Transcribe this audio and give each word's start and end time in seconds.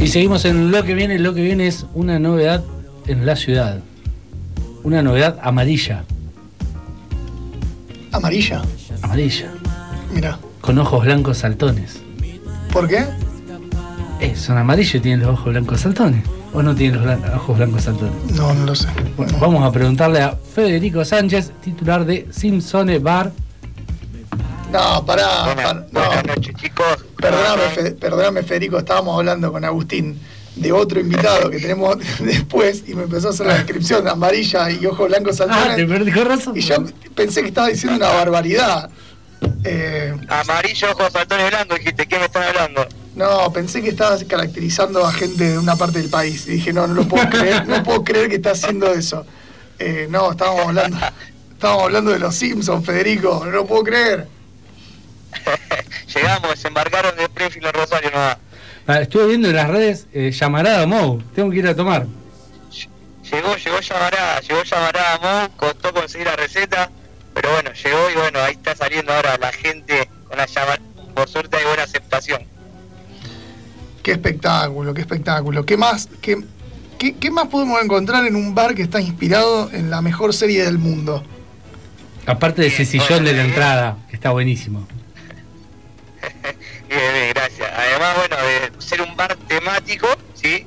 Y 0.00 0.06
seguimos 0.08 0.44
en 0.44 0.70
lo 0.70 0.82
que 0.84 0.94
viene. 0.94 1.18
Lo 1.18 1.34
que 1.34 1.42
viene 1.42 1.66
es 1.66 1.86
una 1.94 2.18
novedad 2.18 2.64
en 3.06 3.26
la 3.26 3.36
ciudad. 3.36 3.80
Una 4.84 5.02
novedad 5.02 5.38
amarilla. 5.42 6.04
Amarilla. 8.12 8.62
Amarilla. 9.02 9.50
Mira. 10.14 10.38
Con 10.60 10.78
ojos 10.78 11.04
blancos 11.04 11.38
saltones. 11.38 12.00
¿Por 12.72 12.88
qué? 12.88 13.04
Eh, 14.20 14.34
son 14.36 14.56
amarillos 14.58 14.94
y 14.96 15.00
tienen 15.00 15.20
los 15.26 15.30
ojos 15.38 15.46
blancos 15.52 15.80
saltones. 15.80 16.24
¿O 16.52 16.62
no 16.62 16.74
tienen 16.74 16.96
los 16.96 17.06
blan- 17.06 17.34
ojos 17.36 17.56
blancos 17.58 17.82
saltones? 17.82 18.14
No, 18.34 18.54
no 18.54 18.64
lo 18.66 18.74
sé. 18.74 18.88
Bueno, 19.16 19.36
vamos 19.38 19.62
a 19.64 19.70
preguntarle 19.70 20.20
a 20.22 20.34
Federico 20.54 21.04
Sánchez, 21.04 21.52
titular 21.62 22.04
de 22.04 22.26
Simpsone 22.30 22.98
Bar. 22.98 23.32
No, 24.70 25.04
pará. 25.04 25.44
Buenas, 25.44 25.64
par- 25.64 25.86
buenas 25.92 26.26
no. 26.26 26.34
noches, 26.34 26.54
chicos. 26.56 27.04
Perdóname, 27.16 27.62
Fe- 27.74 27.90
perdóname, 27.92 28.42
Federico, 28.42 28.78
estábamos 28.78 29.16
hablando 29.18 29.50
con 29.50 29.64
Agustín 29.64 30.18
de 30.56 30.72
otro 30.72 31.00
invitado 31.00 31.50
que 31.50 31.58
tenemos 31.58 31.96
después 32.20 32.82
y 32.86 32.94
me 32.94 33.04
empezó 33.04 33.28
a 33.28 33.30
hacer 33.30 33.46
la 33.46 33.54
descripción 33.54 34.06
amarilla 34.08 34.70
y 34.70 34.84
ojos 34.86 35.08
blancos 35.08 35.40
Ah, 35.40 35.46
te 35.46 35.52
saltones. 35.54 35.86
perdí 35.88 36.12
con 36.12 36.24
razón. 36.26 36.56
y 36.56 36.60
yo 36.60 36.76
pensé 37.14 37.42
que 37.42 37.48
estaba 37.48 37.68
diciendo 37.68 37.96
una 37.96 38.12
barbaridad. 38.14 38.90
Eh, 39.64 40.14
Amarillo, 40.28 40.90
ojos 40.92 41.12
saltones 41.12 41.48
blancos, 41.50 41.78
dijiste, 41.78 42.06
¿qué 42.06 42.18
me 42.18 42.24
están 42.26 42.42
hablando? 42.44 42.86
no, 43.14 43.52
pensé 43.52 43.82
que 43.82 43.88
estabas 43.88 44.22
caracterizando 44.24 45.04
a 45.04 45.12
gente 45.12 45.42
de 45.50 45.58
una 45.58 45.74
parte 45.74 45.98
del 46.00 46.08
país. 46.10 46.46
Y 46.46 46.52
dije, 46.52 46.72
no, 46.72 46.86
no 46.86 46.94
lo 46.94 47.08
puedo 47.08 47.28
creer, 47.28 47.66
no 47.66 47.82
puedo 47.82 48.04
creer 48.04 48.28
que 48.28 48.36
estás 48.36 48.62
haciendo 48.62 48.92
eso. 48.92 49.26
Eh, 49.80 50.06
no, 50.08 50.30
estábamos 50.30 50.66
hablando, 50.66 50.96
estábamos 51.52 51.82
hablando 51.84 52.10
de 52.12 52.20
los 52.20 52.34
Simpsons, 52.36 52.84
Federico, 52.86 53.42
no 53.44 53.50
lo 53.50 53.66
puedo 53.66 53.82
creer. 53.82 54.28
Llegamos, 56.14 56.50
desembarcaron 56.50 57.16
de 57.16 57.24
Springfield 57.24 57.66
en 57.66 57.72
Rosario 57.72 58.10
nomás. 58.10 58.38
Ah, 58.86 59.00
estuve 59.00 59.26
viendo 59.26 59.48
en 59.48 59.56
las 59.56 59.68
redes 59.68 60.06
eh, 60.12 60.30
llamarada 60.30 60.86
Mou. 60.86 61.22
Tengo 61.34 61.50
que 61.50 61.58
ir 61.58 61.66
a 61.66 61.76
tomar. 61.76 62.06
Llegó, 63.30 63.54
llegó 63.56 63.80
llamarada, 63.80 64.40
llegó 64.40 64.62
llamarada 64.62 65.14
a 65.14 65.18
Mo, 65.18 65.54
costó 65.56 65.92
conseguir 65.92 66.26
la 66.26 66.36
receta, 66.36 66.90
pero 67.34 67.52
bueno, 67.52 67.70
llegó 67.72 68.10
y 68.10 68.14
bueno, 68.14 68.40
ahí 68.40 68.54
está 68.54 68.74
saliendo 68.74 69.12
ahora 69.12 69.36
la 69.38 69.52
gente 69.52 70.08
con 70.26 70.38
la 70.38 70.46
llamarada. 70.46 70.80
Por 71.14 71.28
suerte 71.28 71.58
hay 71.58 71.64
buena 71.66 71.82
aceptación. 71.82 72.42
Qué 74.02 74.12
espectáculo, 74.12 74.94
qué 74.94 75.02
espectáculo. 75.02 75.66
¿Qué 75.66 75.76
más, 75.76 76.08
qué, 76.22 76.42
qué, 76.96 77.16
qué 77.16 77.30
más 77.30 77.48
podemos 77.48 77.82
encontrar 77.82 78.24
en 78.24 78.34
un 78.34 78.54
bar 78.54 78.74
que 78.74 78.82
está 78.82 79.00
inspirado 79.00 79.70
en 79.72 79.90
la 79.90 80.00
mejor 80.00 80.32
serie 80.32 80.64
del 80.64 80.78
mundo? 80.78 81.22
Aparte 82.24 82.62
de 82.62 82.68
ese 82.68 82.86
sillón 82.86 83.24
de 83.24 83.32
la 83.32 83.38
bueno, 83.38 83.48
entrada, 83.48 83.96
que 84.08 84.16
está 84.16 84.30
buenísimo. 84.30 84.86
¿Sí? 90.34 90.66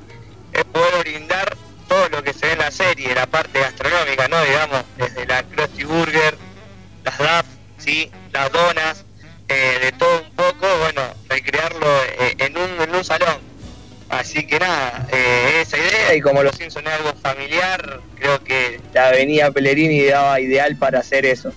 Es 0.54 0.64
poder 0.66 1.00
brindar 1.00 1.58
todo 1.88 2.10
lo 2.10 2.24
que 2.24 2.34
se 2.34 2.48
ve 2.48 2.54
en 2.54 2.60
la 2.60 2.72
serie, 2.72 3.14
la 3.14 3.26
parte 3.26 3.60
gastronómica, 3.60 4.28
¿no? 4.28 4.42
Digamos, 4.44 4.84
desde 4.98 5.26
la 5.26 5.44
Krusty 5.44 5.84
Burger, 5.84 6.38
las 7.04 7.18
DAF, 7.18 7.46
¿sí? 7.78 8.10
Las 8.32 8.52
donas, 8.52 9.06
eh, 9.48 9.80
de 9.82 9.92
todo 9.94 10.22
un 10.22 10.32
poco, 10.32 10.68
bueno, 10.80 11.02
recrearlo 11.30 11.88
eh, 12.20 12.36
en, 12.38 12.58
un, 12.58 13.04
salón. 13.04 13.40
Así 14.10 14.46
que 14.46 14.60
nada, 14.60 15.08
eh, 15.12 15.62
esa 15.62 15.78
idea, 15.78 16.16
y 16.16 16.22
como 16.22 16.44
los 16.44 16.56
Simpsons 16.56 16.86
es 16.86 16.94
algo 16.94 17.14
familiar, 17.22 18.02
creo 18.16 18.44
que 18.44 18.80
la 18.94 19.08
avenida 19.08 19.52
Pellegrini 19.52 20.06
daba 20.06 20.40
ideal 20.40 20.76
para 20.76 21.00
hacer 21.00 21.26
eso. 21.26 21.54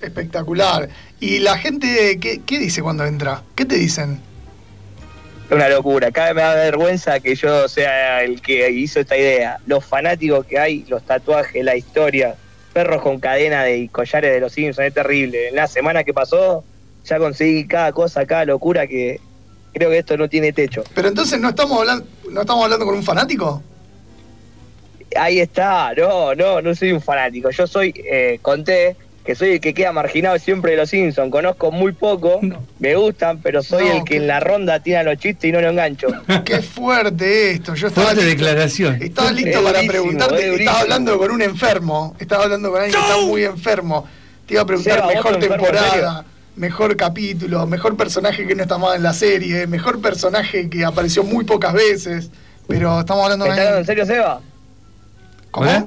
Espectacular. 0.00 0.88
¿Y 1.20 1.40
la 1.40 1.58
gente 1.58 2.18
qué, 2.20 2.40
qué 2.44 2.58
dice 2.58 2.82
cuando 2.82 3.04
entra? 3.04 3.42
¿Qué 3.56 3.64
te 3.64 3.74
dicen? 3.74 4.22
Es 5.48 5.56
una 5.56 5.68
locura. 5.70 6.10
Cada 6.10 6.28
vez 6.28 6.36
me 6.36 6.42
da 6.42 6.54
vergüenza 6.54 7.20
que 7.20 7.34
yo 7.34 7.68
sea 7.68 8.22
el 8.22 8.42
que 8.42 8.70
hizo 8.70 9.00
esta 9.00 9.16
idea. 9.16 9.58
Los 9.66 9.82
fanáticos 9.82 10.44
que 10.44 10.58
hay, 10.58 10.84
los 10.88 11.02
tatuajes, 11.04 11.64
la 11.64 11.74
historia, 11.74 12.34
perros 12.74 13.00
con 13.00 13.18
cadena 13.18 13.64
de 13.64 13.78
y 13.78 13.88
collares 13.88 14.30
de 14.30 14.40
los 14.40 14.52
Simpsons, 14.52 14.88
es 14.88 14.94
terrible. 14.94 15.48
En 15.48 15.56
la 15.56 15.66
semana 15.66 16.04
que 16.04 16.12
pasó, 16.12 16.64
ya 17.04 17.18
conseguí 17.18 17.66
cada 17.66 17.92
cosa, 17.92 18.26
cada 18.26 18.44
locura 18.44 18.86
que 18.86 19.20
creo 19.72 19.88
que 19.88 19.98
esto 19.98 20.18
no 20.18 20.28
tiene 20.28 20.52
techo. 20.52 20.84
Pero 20.94 21.08
entonces 21.08 21.40
no 21.40 21.48
estamos 21.48 21.78
hablando, 21.78 22.06
no 22.30 22.42
estamos 22.42 22.64
hablando 22.64 22.84
con 22.84 22.94
un 22.94 23.02
fanático. 23.02 23.62
Ahí 25.16 25.40
está, 25.40 25.94
no, 25.94 26.34
no, 26.34 26.60
no 26.60 26.74
soy 26.74 26.92
un 26.92 27.00
fanático. 27.00 27.48
Yo 27.50 27.66
soy, 27.66 27.94
eh, 27.96 28.38
conté 28.42 28.96
que 29.28 29.34
soy 29.34 29.50
el 29.50 29.60
que 29.60 29.74
queda 29.74 29.92
marginado 29.92 30.38
siempre 30.38 30.70
de 30.70 30.78
los 30.78 30.88
Simpsons. 30.88 31.30
Conozco 31.30 31.70
muy 31.70 31.92
poco, 31.92 32.38
No. 32.40 32.62
me 32.78 32.94
gustan, 32.94 33.40
pero 33.42 33.62
soy 33.62 33.84
No, 33.84 33.92
el 33.96 33.98
que 33.98 34.04
qué- 34.12 34.16
en 34.16 34.26
la 34.26 34.40
ronda 34.40 34.80
tira 34.82 35.02
los 35.02 35.18
chistes 35.18 35.50
y 35.50 35.52
no 35.52 35.60
lo 35.60 35.68
engancho. 35.68 36.06
Qué 36.46 36.62
fuerte 36.62 37.50
esto. 37.50 37.74
Yo 37.74 37.88
estaba 37.88 38.06
Fuerte 38.06 38.24
listo, 38.24 38.38
declaración. 38.42 39.02
estaba 39.02 39.30
listo 39.32 39.50
Es 39.50 39.56
para 39.58 39.68
durísimo, 39.82 39.92
preguntarte. 39.92 40.54
es. 40.54 40.60
Estaba 40.60 40.80
hablando 40.80 41.18
con 41.18 41.30
un 41.30 41.42
enfermo. 41.42 42.16
Estaba 42.18 42.44
hablando 42.44 42.70
con 42.70 42.80
alguien 42.80 42.98
que 42.98 43.06
está 43.06 43.20
muy 43.20 43.44
enfermo. 43.44 44.08
Te 44.46 44.54
iba 44.54 44.62
a 44.62 44.66
preguntar 44.66 44.94
Seba, 44.94 45.04
¿vos 45.08 45.14
mejor 45.14 45.36
temporada, 45.38 46.24
mejor 46.56 46.96
capítulo, 46.96 47.66
mejor 47.66 47.96
personaje 47.98 48.46
que 48.46 48.54
no 48.54 48.62
está 48.62 48.78
más 48.78 48.96
en 48.96 49.02
la 49.02 49.12
serie, 49.12 49.66
mejor 49.66 50.00
personaje 50.00 50.70
que 50.70 50.86
apareció 50.86 51.22
muy 51.22 51.44
pocas 51.44 51.74
veces. 51.74 52.30
Pero 52.66 53.00
estamos 53.00 53.24
hablando 53.24 53.44
¿Me 53.44 53.50
de 53.50 53.56
estás 53.58 53.66
hablando 53.66 53.80
en 53.80 53.86
serio, 53.86 54.06
Seba? 54.06 54.40
¿Cómo? 55.50 55.66
¿Hola? 55.68 55.86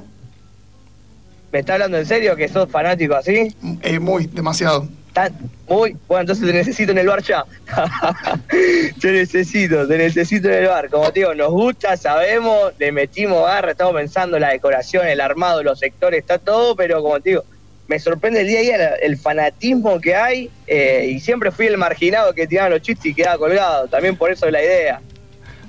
¿Me 1.52 1.58
estás 1.58 1.74
hablando 1.74 1.98
en 1.98 2.06
serio 2.06 2.34
que 2.34 2.48
sos 2.48 2.70
fanático 2.70 3.14
así? 3.14 3.54
Eh, 3.82 3.98
muy, 3.98 4.26
demasiado. 4.26 4.88
Tan, 5.12 5.34
muy, 5.68 5.94
bueno, 6.08 6.22
entonces 6.22 6.46
te 6.46 6.52
necesito 6.54 6.92
en 6.92 6.98
el 6.98 7.06
bar 7.06 7.22
ya. 7.22 7.44
te 9.00 9.12
necesito, 9.12 9.86
te 9.86 9.98
necesito 9.98 10.48
en 10.48 10.54
el 10.54 10.68
bar. 10.68 10.88
Como 10.88 11.12
te 11.12 11.20
digo, 11.20 11.34
nos 11.34 11.50
gusta, 11.50 11.98
sabemos, 11.98 12.72
le 12.78 12.90
metimos 12.90 13.46
garra, 13.46 13.72
estamos 13.72 13.94
pensando 13.94 14.38
en 14.38 14.42
la 14.42 14.48
decoración, 14.48 15.06
el 15.06 15.20
armado, 15.20 15.62
los 15.62 15.78
sectores, 15.78 16.20
está 16.20 16.38
todo, 16.38 16.74
pero 16.74 17.02
como 17.02 17.20
te 17.20 17.30
digo, 17.30 17.44
me 17.86 17.98
sorprende 17.98 18.40
el 18.40 18.46
día 18.46 18.58
a 18.58 18.62
día 18.62 18.94
el 19.02 19.18
fanatismo 19.18 20.00
que 20.00 20.14
hay 20.14 20.48
eh, 20.66 21.10
y 21.14 21.20
siempre 21.20 21.50
fui 21.50 21.66
el 21.66 21.76
marginado 21.76 22.32
que 22.32 22.46
tiraba 22.46 22.70
los 22.70 22.80
chistes 22.80 23.04
y 23.04 23.14
quedaba 23.14 23.36
colgado. 23.36 23.88
También 23.88 24.16
por 24.16 24.32
eso 24.32 24.46
es 24.46 24.52
la 24.52 24.64
idea. 24.64 25.02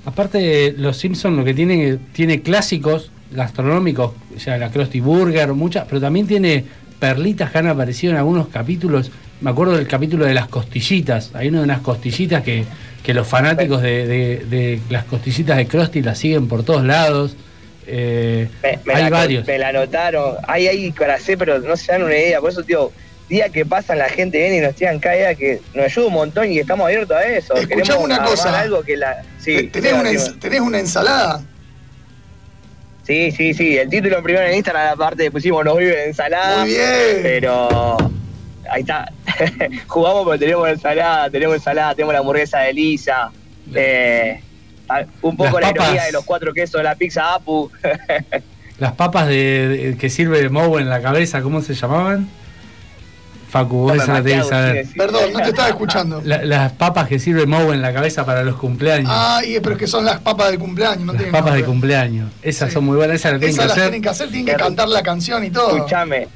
Aparte, 0.06 0.72
los 0.78 0.96
Simpsons 0.96 1.36
lo 1.36 1.44
que 1.44 1.52
tiene, 1.52 1.98
tiene 2.14 2.40
clásicos 2.40 3.10
gastronómicos, 3.30 4.12
ya 4.44 4.56
la 4.58 4.70
Krusty 4.70 5.00
Burger, 5.00 5.52
muchas, 5.54 5.84
pero 5.88 6.00
también 6.00 6.26
tiene 6.26 6.64
perlitas 6.98 7.50
que 7.50 7.58
han 7.58 7.66
aparecido 7.66 8.12
en 8.12 8.18
algunos 8.18 8.48
capítulos. 8.48 9.10
Me 9.40 9.50
acuerdo 9.50 9.76
del 9.76 9.86
capítulo 9.88 10.24
de 10.24 10.34
las 10.34 10.48
costillitas. 10.48 11.30
Hay 11.34 11.48
uno 11.48 11.58
de 11.58 11.64
unas 11.64 11.80
costillitas 11.80 12.42
que, 12.42 12.64
que 13.02 13.12
los 13.12 13.26
fanáticos 13.26 13.82
de, 13.82 14.06
de- 14.06 14.44
de 14.48 14.80
las 14.90 15.04
costillitas 15.04 15.56
de 15.56 15.66
Krusty 15.66 16.00
las 16.02 16.18
siguen 16.18 16.48
por 16.48 16.64
todos 16.64 16.84
lados. 16.84 17.36
Eh, 17.86 18.48
Me, 18.62 18.78
me 18.86 18.94
hay 18.94 19.02
la, 19.04 19.10
varios. 19.10 19.46
Me 19.46 19.58
la 19.58 19.68
anotaron. 19.68 20.36
Hay 20.48 20.66
ahí 20.68 20.92
para 20.92 21.14
hacer, 21.16 21.36
pero 21.36 21.58
no 21.58 21.76
se 21.76 21.92
dan 21.92 22.04
una 22.04 22.14
idea. 22.16 22.40
Por 22.40 22.50
eso, 22.50 22.62
tío, 22.62 22.90
día 23.28 23.50
que 23.50 23.66
pasan 23.66 23.98
la 23.98 24.08
gente 24.08 24.38
viene 24.38 24.58
y 24.58 24.60
nos 24.60 24.74
tiran 24.74 24.98
cada 25.00 25.16
idea 25.16 25.34
que 25.34 25.60
nos 25.74 25.84
ayuda 25.86 26.06
un 26.06 26.12
montón 26.14 26.50
y 26.50 26.58
estamos 26.60 26.86
abiertos 26.86 27.16
a 27.16 27.24
eso. 27.24 27.54
Escuchame 27.54 27.82
Queremos 27.82 28.04
una 28.04 28.22
cosa. 28.24 28.60
algo 28.60 28.82
que 28.82 28.96
la. 28.96 29.22
Sí, 29.38 29.64
¿Tenés, 29.64 29.92
una, 29.92 30.38
tenés 30.38 30.60
una 30.60 30.78
ensalada? 30.78 31.42
Sí, 33.06 33.30
sí, 33.32 33.54
sí. 33.54 33.76
El 33.78 33.88
título 33.88 34.22
primero 34.22 34.46
en 34.46 34.54
Instagram, 34.54 34.94
aparte 34.94 35.30
pusimos 35.30 35.64
Nos 35.64 35.78
vive 35.78 36.04
ensalada. 36.06 36.60
Muy 36.60 36.70
bien. 36.70 37.20
Pero. 37.22 37.96
Ahí 38.70 38.80
está. 38.80 39.10
Jugamos, 39.86 40.24
pero 40.26 40.38
tenemos 40.38 40.68
ensalada, 40.68 41.28
tenemos 41.30 41.56
ensalada, 41.56 41.94
tenemos 41.94 42.14
la 42.14 42.20
hamburguesa 42.20 42.60
de 42.60 42.72
Lisa. 42.72 43.30
Eh, 43.74 44.40
un 45.22 45.36
poco 45.36 45.60
Las 45.60 45.70
la 45.70 45.70
ironía 45.70 45.90
papas. 45.92 46.06
de 46.06 46.12
los 46.12 46.24
cuatro 46.24 46.52
quesos 46.52 46.78
de 46.78 46.84
la 46.84 46.94
pizza 46.94 47.34
Apu. 47.34 47.70
Las 48.78 48.92
papas 48.92 49.28
de, 49.28 49.68
de- 49.68 49.96
que 49.96 50.10
sirve 50.10 50.48
Moe 50.48 50.80
en 50.82 50.88
la 50.90 51.00
cabeza, 51.00 51.40
¿cómo 51.42 51.62
se 51.62 51.74
llamaban? 51.74 52.28
Facu, 53.54 53.76
vos 53.76 53.94
esa 53.96 54.14
la 54.14 54.22
tenés 54.22 54.42
que 54.42 54.48
saber. 54.48 54.86
Perdón, 54.96 55.32
no 55.32 55.38
te 55.38 55.48
estaba 55.50 55.68
escuchando. 55.68 56.20
La- 56.24 56.44
las 56.44 56.72
papas 56.72 57.06
que 57.08 57.20
sirve 57.20 57.46
Moe 57.46 57.72
en 57.72 57.82
la 57.82 57.92
cabeza 57.92 58.26
para 58.26 58.42
los 58.42 58.56
cumpleaños. 58.56 59.10
Ay, 59.14 59.58
pero 59.62 59.74
es 59.76 59.78
que 59.78 59.86
son 59.86 60.04
las 60.04 60.18
papas 60.20 60.50
de 60.50 60.58
cumpleaños, 60.58 61.04
no 61.04 61.12
las 61.12 61.22
papas 61.24 61.54
de 61.54 61.64
cumpleaños. 61.64 62.30
Esas 62.42 62.68
Sí. 62.70 62.74
son 62.74 62.84
muy 62.84 62.96
buenas, 62.96 63.14
esas 63.16 63.32
las 63.32 63.40
tienen 63.40 63.56
que 63.56 63.62
las 63.62 63.70
hacer. 63.72 63.82
tienen 63.84 64.02
que 64.02 64.08
hacer, 64.08 64.28
tienen 64.28 64.46
que 64.46 64.54
cantar 64.54 64.88
la 64.88 65.02
canción 65.04 65.44
y 65.44 65.50
todo. 65.50 65.76
Escuchame. 65.76 66.26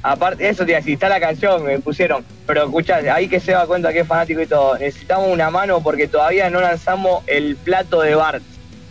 Aparte, 0.00 0.48
eso 0.48 0.64
te 0.64 0.70
iba 0.70 0.78
a 0.78 0.80
decir, 0.80 0.94
está 0.94 1.08
la 1.08 1.18
canción, 1.18 1.64
me 1.64 1.78
pusieron. 1.80 2.24
Pero 2.46 2.64
escuchá, 2.64 2.98
ahí 3.12 3.26
que 3.28 3.40
se 3.40 3.50
da 3.52 3.66
cuenta 3.66 3.92
que 3.92 4.00
es 4.00 4.06
fanático 4.06 4.40
y 4.40 4.46
todo. 4.46 4.78
Necesitamos 4.78 5.28
una 5.28 5.50
mano 5.50 5.80
porque 5.82 6.06
todavía 6.06 6.48
no 6.50 6.60
lanzamos 6.60 7.24
el 7.26 7.56
plato 7.56 8.00
de 8.02 8.14
Bart. 8.14 8.42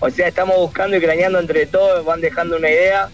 O 0.01 0.09
sea, 0.09 0.27
estamos 0.27 0.57
buscando 0.57 0.97
y 0.97 0.99
craneando 1.01 1.39
entre 1.39 1.65
todos, 1.65 2.03
van 2.05 2.19
dejando 2.19 2.57
una 2.57 2.69
idea 2.69 3.07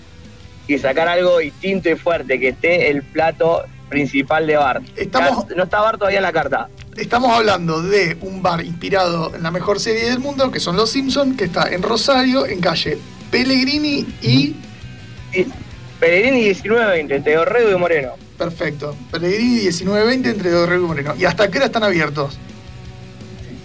y 0.67 0.77
sacar 0.79 1.07
algo 1.07 1.37
distinto 1.37 1.87
y 1.89 1.95
fuerte, 1.95 2.39
que 2.39 2.49
esté 2.49 2.89
el 2.89 3.03
plato 3.03 3.63
principal 3.93 4.45
de 4.47 4.57
Bart. 4.57 4.83
Estamos- 4.95 5.47
No 5.55 5.63
está 5.63 5.79
Bart 5.81 5.97
todavía 5.99 6.19
en 6.19 6.23
la 6.23 6.33
carta. 6.33 6.67
Estamos 6.97 7.31
hablando 7.31 7.81
de 7.81 8.17
un 8.21 8.41
bar 8.41 8.63
inspirado 8.65 9.33
en 9.35 9.43
la 9.43 9.51
mejor 9.51 9.79
serie 9.79 10.09
del 10.09 10.19
mundo, 10.19 10.51
que 10.51 10.59
son 10.59 10.75
Los 10.75 10.91
Simpsons, 10.91 11.37
que 11.37 11.45
está 11.45 11.69
en 11.71 11.81
Rosario, 11.81 12.45
en 12.45 12.59
calle 12.59 12.97
Pellegrini 13.31 14.05
y... 14.21 14.55
Y 15.33 15.47
Pellegrini 15.99 16.41
1920, 16.41 17.15
entre 17.15 17.35
Dorrego 17.35 17.71
y 17.71 17.75
Moreno. 17.77 18.11
Perfecto. 18.37 18.95
Pellegrini 19.11 19.61
1920 19.61 20.29
entre 20.29 20.49
Dorrego 20.51 20.85
y 20.85 20.87
Moreno. 20.87 21.15
¿Y 21.17 21.25
hasta 21.25 21.49
qué 21.49 21.57
hora 21.57 21.67
están 21.67 21.83
abiertos? 21.83 22.37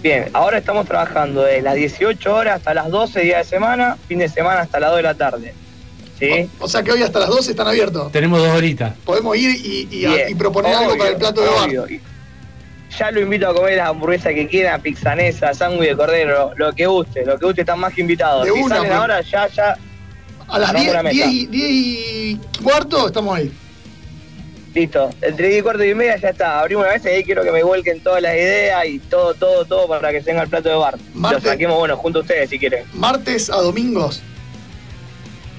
Bien, 0.01 0.29
ahora 0.33 0.59
estamos 0.59 0.87
trabajando 0.87 1.41
de 1.43 1.61
las 1.61 1.75
18 1.75 2.33
horas 2.33 2.55
hasta 2.57 2.73
las 2.73 2.89
12 2.89 3.19
días 3.21 3.39
de 3.45 3.49
semana, 3.49 3.97
fin 4.07 4.19
de 4.19 4.29
semana 4.29 4.61
hasta 4.61 4.79
las 4.79 4.89
2 4.91 4.97
de 4.97 5.03
la 5.03 5.13
tarde. 5.15 5.53
¿Sí? 6.19 6.49
O, 6.59 6.67
sea 6.67 6.83
que 6.83 6.91
hoy 6.91 7.01
hasta 7.01 7.19
las 7.19 7.29
12 7.29 7.51
están 7.51 7.67
abiertos. 7.67 8.11
Tenemos 8.11 8.39
dos 8.39 8.49
horitas. 8.49 8.93
Podemos 9.05 9.37
ir 9.37 9.51
y, 9.51 9.87
y- 9.89 10.05
Bien, 10.05 10.29
y 10.29 10.35
proponer 10.35 10.75
algo 10.75 10.97
para 10.97 11.11
el 11.11 11.15
plato 11.17 11.41
de 11.41 11.47
bar. 11.47 11.69
Ya 12.97 13.11
lo 13.11 13.21
invito 13.21 13.47
a 13.47 13.53
comer 13.53 13.77
las 13.77 13.87
hamburguesas 13.89 14.33
que 14.33 14.47
quiera, 14.47 14.77
pizanesa, 14.79 15.53
sándwich 15.53 15.89
de 15.89 15.95
cordero, 15.95 16.51
lo 16.57 16.73
que 16.73 16.87
guste, 16.87 17.23
lo 17.25 17.37
que 17.37 17.45
guste, 17.45 17.61
están 17.61 17.79
más 17.79 17.93
que 17.93 18.01
invitados. 18.01 18.45
De 18.45 18.51
si 18.51 18.59
una, 18.59 18.75
salen 18.77 18.91
ahora, 18.91 19.21
ya, 19.21 19.47
ya, 19.47 19.77
A 20.47 20.57
las 20.59 20.73
Vamos 20.73 20.81
10, 20.81 20.89
a 20.89 20.93
la 20.97 21.03
meta. 21.03 21.15
10 21.15 21.27
y, 21.29 21.45
10 21.45 21.69
y 21.69 22.39
cuarto 22.63 23.07
estamos 23.07 23.37
ahí. 23.37 23.51
listo. 24.73 25.09
Entre 25.21 25.47
10 25.49 25.59
y 25.59 25.61
cuarto 25.61 25.83
y 25.83 25.93
media 25.93 26.17
ya 26.17 26.29
está. 26.29 26.59
Abrimos 26.61 26.83
una 26.85 26.93
vez 26.93 27.05
y 27.05 27.09
ahí 27.09 27.23
quiero 27.23 27.43
que 27.43 27.51
me 27.51 27.63
vuelquen 27.63 28.01
todas 28.01 28.21
las 28.23 28.33
ideas 28.33 28.85
y 28.87 28.99
todo, 28.99 29.33
todo, 29.35 29.65
todo 29.65 29.87
para 29.87 30.11
que 30.11 30.19
se 30.21 30.31
venga 30.31 30.43
el 30.43 30.49
plato 30.49 30.69
de 30.69 30.75
bar. 30.75 30.97
Marte- 31.13 31.43
Lo 31.45 31.51
saquemos, 31.51 31.77
bueno, 31.77 31.95
junto 31.95 32.19
a 32.19 32.21
ustedes 32.23 32.49
si 32.49 32.57
quieren. 32.59 32.83
Martes 32.93 33.49
a 33.49 33.57
domingos. 33.57 34.21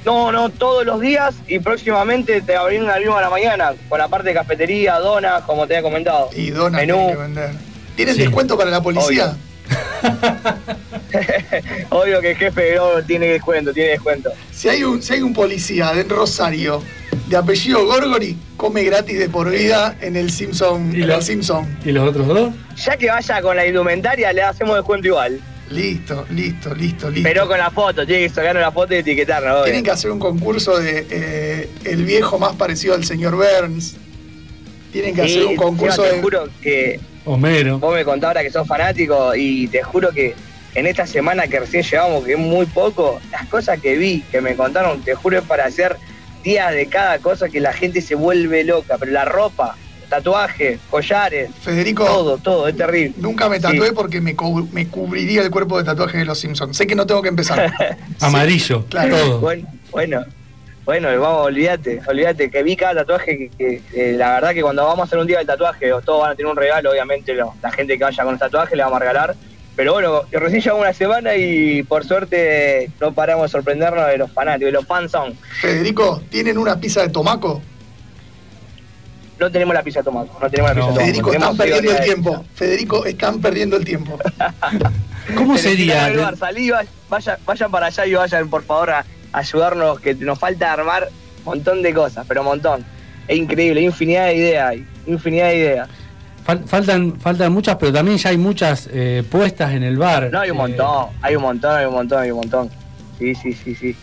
No, 0.05 0.33
no, 0.33 0.49
todos 0.49 0.87
los 0.87 1.01
días 1.01 1.35
y 1.47 1.59
próximamente 1.59 2.41
te 2.41 2.57
abrimos 2.57 2.89
abrimos 2.89 3.19
a 3.19 3.23
la 3.23 3.31
mañana 3.31 3.73
con 3.89 3.99
la 3.99 4.09
parte 4.09 4.29
de 4.29 4.35
cafetería, 4.35 4.99
donas, 4.99 5.43
como 5.43 5.67
te 5.67 5.77
había 5.77 5.89
comentado. 5.89 6.31
Y 6.35 6.51
donas 6.51 6.81
Menú. 6.81 7.09
que 7.09 7.17
vender. 7.17 7.51
¿Tienen 7.97 8.15
Sí. 8.15 8.23
descuento 8.23 8.57
para 8.57 8.71
la 8.71 8.81
policía? 8.83 9.37
Obvio 11.91 12.21
que 12.21 12.31
el 12.33 12.37
jefe 12.37 12.75
no 12.77 13.03
tiene 13.07 13.27
descuento, 13.27 13.73
tiene 13.73 13.91
descuento. 13.91 14.31
Si 14.53 14.69
hay 14.69 14.83
un, 14.85 15.03
si 15.03 15.15
hay 15.15 15.23
un 15.23 15.33
policía 15.35 15.93
de 15.93 16.05
Rosario 16.05 16.83
de 17.29 17.37
apellido 17.37 17.85
Gorgori, 17.87 18.37
come 18.57 18.83
gratis 18.85 19.19
de 19.19 19.29
por 19.29 19.51
vida 19.51 19.97
en 20.01 20.17
el 20.17 20.31
Simpson. 20.31 20.93
¿Y 20.95 21.03
En 21.03 21.09
lo- 21.09 21.17
el 21.17 21.23
Simpson. 21.23 21.79
¿Y 21.85 21.93
los 21.93 22.09
otros 22.09 22.27
dos? 22.27 22.55
Ya 22.85 22.97
que 22.97 23.09
vaya 23.11 23.43
con 23.43 23.57
la 23.57 23.67
indumentaria, 23.67 24.33
le 24.33 24.43
hacemos 24.43 24.77
descuento 24.77 25.07
igual. 25.09 25.41
Listo, 25.71 26.27
listo, 26.31 26.75
listo, 26.75 27.09
listo. 27.11 27.29
Pero 27.29 27.47
con 27.47 27.57
la 27.59 27.71
foto, 27.71 28.05
tiene 28.05 28.23
que 28.25 28.29
sacarnos 28.35 28.61
la 28.61 28.73
foto 28.73 28.93
y 28.95 28.99
etiquetarnos. 28.99 29.53
obvio. 29.55 29.65
Tienen 29.65 29.85
que 29.85 29.91
hacer 29.93 30.11
un 30.11 30.19
concurso 30.19 30.79
de 30.79 31.07
eh, 31.11 31.71
el 31.85 32.05
viejo 32.05 32.39
más 32.39 32.57
parecido 32.57 32.95
al 32.95 33.05
señor 33.05 33.37
Burns. 33.37 33.97
Tienen 34.93 35.15
que 35.15 35.29
Sí, 35.29 35.37
hacer 35.39 35.47
un 35.47 35.57
concurso 35.57 36.05
encima 36.05 36.09
te 36.09 36.17
de. 36.17 36.23
juro 36.23 36.49
que 36.61 37.01
Homero. 37.25 37.79
vos 37.79 37.95
me 37.95 38.05
contás 38.05 38.29
ahora 38.29 38.43
que 38.43 38.51
sos 38.51 38.67
fanático 38.67 39.35
y 39.37 39.69
te 39.69 39.83
juro 39.85 40.11
que 40.11 40.35
en 40.75 40.87
esta 40.89 41.07
semana 41.07 41.47
que 41.47 41.61
recién 41.61 41.85
llegamos, 41.85 42.25
que 42.25 42.33
es 42.33 42.39
muy 42.39 42.67
poco, 42.67 43.21
las 43.31 43.47
cosas 43.47 43.81
que 43.81 43.97
vi, 43.97 44.23
que 44.33 44.41
me 44.41 44.57
contaron, 44.57 45.01
te 45.03 45.15
juro 45.15 45.39
es 45.39 45.45
para 45.45 45.67
hacer 45.67 45.97
días 46.43 46.73
de 46.73 46.87
cada 46.87 47.19
cosa 47.21 47.49
que 47.49 47.61
la 47.61 47.73
gente 47.73 48.01
se 48.01 48.17
vuelve 48.17 48.65
loca. 48.65 48.97
Pero 48.99 49.13
la 49.13 49.25
ropa, 49.25 49.77
tatuajes, 50.11 50.79
collares, 50.91 51.51
Federico, 51.63 52.05
todo, 52.05 52.37
todo, 52.39 52.69
es 52.69 52.77
terrible. 52.77 53.15
nunca 53.17 53.49
me 53.49 53.59
tatué 53.59 53.89
Sí. 53.89 53.93
porque 53.95 54.21
me, 54.21 54.37
cu- 54.37 54.69
me 54.73 54.87
cubriría 54.89 55.41
el 55.43 55.51
cuerpo 55.51 55.79
de 55.79 55.85
tatuaje 55.85 56.19
de 56.19 56.25
los 56.27 56.39
Simpsons. 56.39 56.77
Sé 56.77 56.87
que 56.87 56.95
no 56.95 57.07
tengo 57.07 57.23
que 57.23 57.29
empezar. 57.31 57.73
Amarillo. 58.21 58.85
Claro. 58.91 59.17
Todo. 59.17 59.41
Bueno, 59.41 59.69
bueno, 59.93 60.25
bueno, 60.85 61.09
vamos, 61.21 61.47
olvídate, 61.47 62.01
olvídate, 62.07 62.51
que 62.51 62.63
vi 62.63 62.77
cada 62.77 62.97
tatuaje 62.97 63.39
que, 63.39 63.51
que, 63.57 63.83
eh, 63.95 64.13
la 64.17 64.35
verdad 64.35 64.53
que 64.53 64.63
cuando 64.63 64.85
vamos 64.85 65.01
a 65.01 65.05
hacer 65.05 65.19
un 65.19 65.27
día 65.27 65.39
del 65.39 65.47
tatuaje, 65.47 65.93
o 65.93 66.01
todos 66.03 66.23
van 66.23 66.33
a 66.33 66.35
tener 66.35 66.51
un 66.51 66.57
regalo, 66.59 66.91
obviamente 66.91 67.33
lo- 67.35 67.55
la 67.63 67.71
gente 67.71 67.97
que 67.97 68.05
vaya 68.05 68.23
con 68.25 68.33
los 68.35 68.41
tatuajes 68.41 68.77
le 68.77 68.83
vamos 68.83 68.97
a 68.97 69.01
regalar. 69.01 69.35
Pero 69.77 69.93
bueno, 69.95 70.23
recién 70.33 70.61
llevamos 70.61 70.83
una 70.83 70.93
semana 70.93 71.37
y 71.37 71.83
por 71.85 72.05
suerte 72.05 72.91
no 73.01 73.13
paramos 73.13 73.45
de 73.45 73.49
sorprendernos 73.49 74.07
de 74.09 74.19
los 74.19 74.31
fanáticos, 74.31 74.67
de 74.67 74.73
los 74.73 74.85
fans 74.85 75.11
son. 75.13 75.33
Federico, 75.61 76.21
¿tienen 76.29 76.59
una 76.59 76.79
pizza 76.79 77.01
de 77.03 77.09
tomaco? 77.09 77.63
No 79.41 79.51
tenemos 79.51 79.75
la 79.75 79.83
pizza 79.83 80.01
de 80.01 80.05
tomaco, 80.05 80.39
no 80.41 80.51
tenemos 80.51 80.77
la 80.77 80.87
pizza 80.87 81.03
de 81.07 81.13
tomaco. 81.15 81.31
Federico, 81.33 81.33
están 81.33 81.57
perdiendo 81.57 81.91
el 81.93 82.05
tiempo. 82.05 82.45
Federico, 82.55 83.05
están 83.07 83.41
perdiendo 83.41 83.77
el 83.79 83.85
tiempo. 83.87 84.19
¿Cómo 85.37 85.57
sería? 85.57 86.13
bar, 86.17 86.37
salí, 86.37 86.71
va- 86.71 86.85
vayan, 87.09 87.37
vayan 87.47 87.71
para 87.71 87.87
allá 87.87 88.07
y 88.07 88.15
vayan 88.15 88.49
por 88.51 88.63
favor 88.65 88.91
a 88.91 89.05
ayudarnos, 89.33 89.99
que 90.01 90.15
nos 90.15 90.39
falta 90.39 90.73
armar 90.73 91.09
un 91.39 91.45
montón 91.45 91.83
de 91.83 91.95
cosas, 91.95 92.25
pero 92.29 92.43
un 92.43 92.49
montón. 92.49 92.85
Es 93.29 93.39
increíble, 93.39 93.81
hay 93.81 93.87
infinidad 93.87 94.27
de 94.27 94.35
ideas, 94.35 94.75
infinidad 95.07 95.49
de 95.49 95.57
ideas. 95.57 95.89
Fal- 96.47 96.65
faltan, 96.67 97.19
faltan 97.21 97.53
muchas, 97.53 97.77
pero 97.77 97.93
también 97.93 98.19
ya 98.19 98.31
hay 98.31 98.39
muchas 98.39 98.89
eh, 98.93 99.23
puestas 99.31 99.73
en 99.73 99.85
el 99.85 99.97
bar. 99.97 100.31
No, 100.33 100.41
hay 100.41 100.51
un 100.51 100.57
Eh, 100.57 100.61
montón, 100.61 101.07
hay 101.23 101.37
un 101.37 101.43
montón, 101.43 101.77
hay 101.77 101.87
un 101.87 101.95
montón, 101.95 102.21
hay 102.23 102.31
un 102.31 102.37
montón. 102.39 102.71
Sí, 103.19 103.35
sí, 103.35 103.53
sí, 103.53 103.75
sí. 103.75 103.97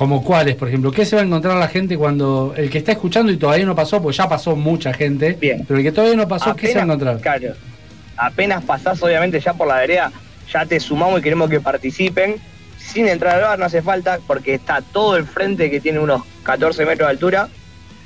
Como 0.00 0.24
cuáles, 0.24 0.56
por 0.56 0.66
ejemplo. 0.68 0.90
¿Qué 0.90 1.04
se 1.04 1.14
va 1.14 1.20
a 1.20 1.26
encontrar 1.26 1.58
la 1.58 1.68
gente 1.68 1.98
cuando. 1.98 2.54
El 2.56 2.70
que 2.70 2.78
está 2.78 2.92
escuchando 2.92 3.30
y 3.30 3.36
todavía 3.36 3.66
no 3.66 3.74
pasó, 3.74 4.00
pues 4.00 4.16
ya 4.16 4.26
pasó 4.26 4.56
mucha 4.56 4.94
gente. 4.94 5.36
Bien. 5.38 5.62
Pero 5.68 5.76
el 5.76 5.84
que 5.84 5.92
todavía 5.92 6.16
no 6.16 6.26
pasó, 6.26 6.56
¿qué 6.56 6.68
se 6.68 6.76
va 6.76 6.80
a 6.80 6.84
encontrar? 6.84 7.20
Claro, 7.20 7.52
apenas 8.16 8.64
pasás 8.64 9.02
obviamente 9.02 9.38
ya 9.40 9.52
por 9.52 9.68
la 9.68 9.74
vereda, 9.74 10.10
ya 10.50 10.64
te 10.64 10.80
sumamos 10.80 11.20
y 11.20 11.22
queremos 11.22 11.50
que 11.50 11.60
participen. 11.60 12.36
Sin 12.78 13.08
entrar 13.08 13.34
al 13.34 13.42
bar 13.42 13.58
no 13.58 13.66
hace 13.66 13.82
falta, 13.82 14.20
porque 14.26 14.54
está 14.54 14.80
todo 14.80 15.18
el 15.18 15.26
frente 15.26 15.70
que 15.70 15.82
tiene 15.82 15.98
unos 15.98 16.22
14 16.44 16.86
metros 16.86 17.06
de 17.06 17.10
altura, 17.10 17.48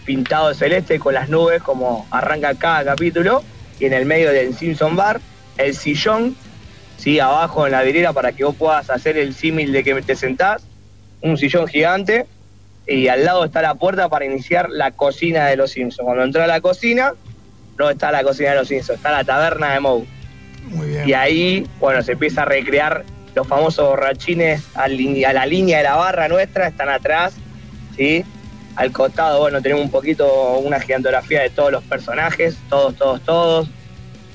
pintado 0.05 0.49
de 0.49 0.57
celeste 0.57 0.99
con 0.99 1.15
las 1.15 1.29
nubes 1.29 1.63
como 1.63 2.09
arranca 2.11 2.57
cada 2.57 2.85
capítulo. 2.85 3.45
Y 3.79 3.85
en 3.85 3.93
el 3.93 4.05
medio 4.05 4.33
del 4.33 4.53
Simpson 4.57 4.97
Bar, 4.97 5.21
el 5.59 5.77
sillón, 5.77 6.35
¿sí? 6.97 7.21
abajo 7.21 7.67
en 7.67 7.71
la 7.71 7.83
vidriera 7.83 8.13
para 8.13 8.33
que 8.33 8.43
vos 8.43 8.57
puedas 8.57 8.91
hacer 8.91 9.17
el 9.17 9.33
símil 9.33 9.71
de 9.71 9.85
que 9.85 9.95
te 10.03 10.17
sentás, 10.17 10.67
un 11.25 11.39
sillón 11.39 11.67
gigante, 11.67 12.27
y 12.87 13.09
al 13.09 13.25
lado 13.25 13.45
está 13.45 13.63
la 13.63 13.75
puerta 13.75 14.09
para 14.09 14.27
iniciar 14.27 14.69
la 14.69 14.91
cocina 14.91 15.47
de 15.47 15.57
los 15.57 15.71
Simpsons. 15.71 16.05
Cuando 16.05 16.23
entra 16.23 16.45
a 16.45 16.47
la 16.47 16.61
cocina, 16.61 17.15
no 17.79 17.91
está 17.91 18.13
la 18.13 18.23
cocina 18.23 18.51
de 18.51 18.57
los 18.57 18.69
Simpsons, 18.69 18.99
está 18.99 19.11
la 19.11 19.25
taberna 19.25 19.73
de 19.73 19.81
Moe. 19.81 20.05
Muy 20.69 20.89
bien. 20.89 21.09
Y 21.09 21.15
ahí, 21.15 21.67
bueno, 21.81 22.03
se 22.03 22.13
empieza 22.13 22.43
a 22.43 22.45
recrear 22.45 23.05
los 23.35 23.47
famosos 23.47 23.89
borrachines 23.89 24.63
a, 24.75 24.87
la 24.87 25.47
línea 25.47 25.79
de 25.79 25.85
la 25.85 25.97
barra 25.97 26.29
nuestra, 26.29 26.69
están 26.69 26.91
atrás, 26.91 27.35
¿sí? 27.97 28.25
Al 28.77 28.93
costado, 28.93 29.41
bueno, 29.41 29.63
tenemos 29.63 29.85
un 29.85 29.91
poquito 29.91 30.59
una 30.59 30.79
gigantografía 30.79 31.41
de 31.43 31.51
todos 31.51 31.73
los 31.73 31.83
personajes, 31.85 32.57
todos, 32.69 32.95
todos, 32.97 33.21
todos. 33.23 33.69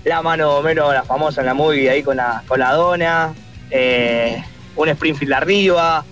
La 0.05 0.21
mano 0.21 0.53
de 0.53 0.59
Homero, 0.59 0.91
la 0.91 1.03
famosa 1.03 1.41
en 1.41 1.47
la 1.47 1.53
movie, 1.53 1.89
ahí 1.89 2.01
con 2.01 2.17
la, 2.17 2.43
con 2.47 2.59
la 2.59 2.73
dona. 2.73 3.33
eh, 3.69 4.41
un 4.75 4.89
Springfield 4.89 5.33
arriba. 5.33 6.05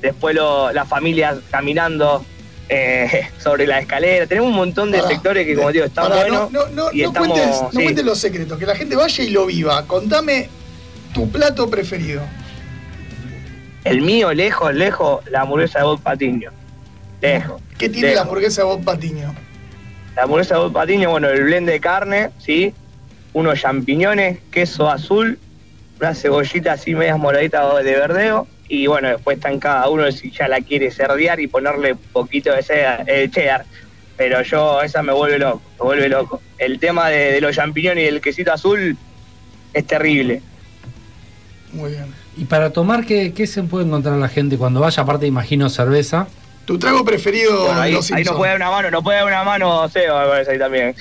Después 0.00 0.34
lo- 0.34 0.72
las 0.72 0.88
familias 0.88 1.38
caminando 1.50 2.24
eh, 2.68 3.28
sobre 3.38 3.66
la 3.66 3.80
escalera. 3.80 4.26
Tenemos 4.26 4.50
un 4.50 4.56
montón 4.56 4.90
de 4.90 5.02
sectores 5.02 5.46
que, 5.46 5.54
como 5.56 5.70
digo, 5.72 5.84
están 5.84 6.08
buenos. 6.08 6.50
No, 6.52 6.66
no, 6.66 6.70
no, 6.70 6.92
y 6.92 7.02
no 7.02 7.08
estamos, 7.08 7.28
cuentes, 7.38 7.62
no 7.72 7.80
cuentes 7.82 8.04
los 8.04 8.18
secretos, 8.18 8.58
que 8.58 8.66
la 8.66 8.76
gente 8.76 8.96
vaya 8.96 9.24
y 9.24 9.30
lo 9.30 9.46
viva. 9.46 9.86
Contame 9.86 10.48
tu 11.12 11.28
plato 11.30 11.68
preferido. 11.68 12.22
El 13.84 14.02
mío, 14.02 14.32
lejos, 14.32 14.74
lejos, 14.74 15.24
la 15.30 15.42
hamburguesa 15.42 15.78
de 15.80 15.84
Bob 15.86 16.00
Patiño. 16.02 16.50
Lejos. 17.20 17.60
¿Qué 17.78 17.88
tiene 17.88 18.08
lejos. 18.08 18.16
la 18.16 18.22
hamburguesa 18.22 18.60
de 18.62 18.66
Bob 18.66 18.84
Patiño? 18.84 19.34
La 20.16 20.22
hamburguesa 20.24 20.54
de 20.56 20.60
Bob 20.60 20.72
Patiño, 20.72 21.10
bueno, 21.10 21.28
el 21.28 21.44
blend 21.44 21.68
de 21.68 21.80
carne, 21.80 22.30
¿sí? 22.38 22.74
Unos 23.32 23.60
champiñones, 23.60 24.38
queso 24.50 24.90
azul, 24.90 25.38
una 25.98 26.14
cebollita 26.14 26.72
así 26.72 26.94
medias 26.94 27.18
moraditas 27.18 27.82
de 27.82 27.92
verdeo. 27.94 28.46
Y 28.72 28.86
bueno, 28.86 29.08
después 29.08 29.36
está 29.36 29.50
en 29.50 29.58
cada 29.58 29.88
uno 29.88 30.10
si 30.12 30.30
ya 30.30 30.46
la 30.46 30.60
quiere 30.60 30.92
cerdear 30.92 31.40
y 31.40 31.48
ponerle 31.48 31.96
poquito 31.96 32.54
de 32.54 32.62
cheddar. 32.62 33.04
eh, 33.08 33.28
cheddar. 33.28 33.64
Pero 34.16 34.42
yo, 34.42 34.80
esa 34.82 35.02
me 35.02 35.12
vuelve 35.12 35.40
loco, 35.40 35.60
me 35.80 35.84
vuelve 35.86 36.08
loco. 36.08 36.40
El 36.56 36.78
tema 36.78 37.08
de, 37.08 37.32
de 37.32 37.40
los 37.40 37.56
champiñones 37.56 38.04
y 38.04 38.06
el 38.06 38.20
quesito 38.20 38.52
azul 38.52 38.96
es 39.74 39.86
terrible. 39.86 40.40
Muy 41.72 41.90
bien. 41.90 42.06
Y 42.36 42.44
para 42.44 42.70
tomar, 42.72 43.04
¿qué, 43.04 43.32
qué 43.32 43.46
se 43.48 43.64
puede 43.64 43.86
encontrar 43.86 44.16
la 44.18 44.28
gente 44.28 44.56
cuando 44.56 44.78
vaya? 44.80 45.02
Aparte, 45.02 45.26
imagino 45.26 45.68
cerveza. 45.68 46.28
Tu 46.64 46.78
trago 46.78 47.04
preferido 47.04 47.64
Bueno, 47.64 47.80
ahí, 47.80 47.92
los 47.92 48.12
ahí 48.12 48.22
no 48.22 48.36
puede 48.36 48.50
dar 48.52 48.60
una 48.60 48.70
mano, 48.70 48.90
no 48.92 49.02
puede 49.02 49.18
dar 49.18 49.26
una 49.26 49.42
mano, 49.42 49.88
Seba, 49.88 50.22
me 50.22 50.28
parece 50.28 50.52
ahí 50.52 50.58
también. 50.58 50.94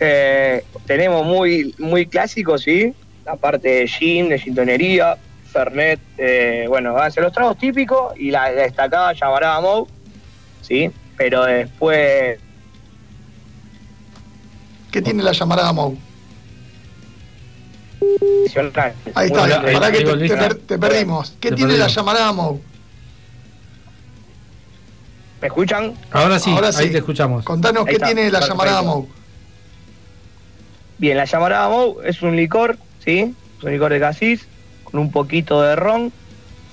Eh, 0.00 0.64
tenemos 0.86 1.24
muy, 1.24 1.72
muy 1.78 2.06
clásicos, 2.06 2.62
¿sí? 2.62 2.92
La 3.24 3.36
parte 3.36 3.68
de 3.68 3.86
gin, 3.86 4.28
de 4.30 4.38
gintonería, 4.40 5.16
Fernet, 5.52 6.00
eh, 6.18 6.64
bueno, 6.68 6.94
van 6.94 7.06
a 7.06 7.10
ser 7.10 7.22
los 7.22 7.32
tragos 7.32 7.58
típicos 7.58 8.14
y 8.16 8.30
la, 8.30 8.50
la 8.50 8.62
destacada 8.62 9.12
llamará 9.12 9.60
Moe, 9.60 9.86
¿sí? 10.62 10.90
Pero 11.16 11.44
después, 11.44 12.38
¿Qué 14.90 15.00
tiene 15.02 15.22
la 15.22 15.32
llamarada 15.32 15.70
adicional. 15.70 15.92
Ahí 19.14 19.26
está, 19.26 19.44
ahí- 19.44 19.74
pará 19.74 19.86
ahí 19.86 19.92
que 19.92 20.04
te, 20.04 20.16
te 20.28 20.36
per- 20.36 20.54
te 20.58 20.78
perdimos. 20.78 21.34
¿Qué 21.40 21.50
Te 21.50 21.56
tiene 21.56 21.76
la 21.76 21.86
llamarada 21.88 22.32
Moe? 22.32 22.60
¿Me 25.40 25.48
escuchan? 25.48 25.94
Ahora 26.10 26.38
sí, 26.38 26.50
Ahora 26.50 26.68
ahí 26.68 26.86
sí. 26.86 26.90
te 26.92 26.98
escuchamos. 26.98 27.44
Contanos 27.44 27.80
Ahí 27.82 27.86
qué 27.86 27.92
está, 27.94 28.06
tiene 28.06 28.24
la 28.30 28.38
perfecto. 28.40 28.54
llamarada 28.54 28.82
Moe. 28.82 29.06
Bien, 30.98 31.16
la 31.16 31.24
llamarada 31.24 31.68
Moe 31.68 31.94
es 32.08 32.22
un 32.22 32.36
licor, 32.36 32.76
¿sí? 33.04 33.34
Es 33.58 33.64
un 33.64 33.72
licor 33.72 33.92
de 33.92 34.00
casis, 34.00 34.46
un 35.00 35.10
poquito 35.10 35.62
de 35.62 35.76
ron, 35.76 36.12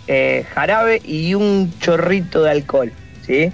eh, 0.08 0.46
jarabe 0.54 1.02
y 1.04 1.36
un 1.36 1.72
chorrito 1.80 2.44
de 2.44 2.52
alcohol, 2.52 2.92
¿sí? 3.26 3.52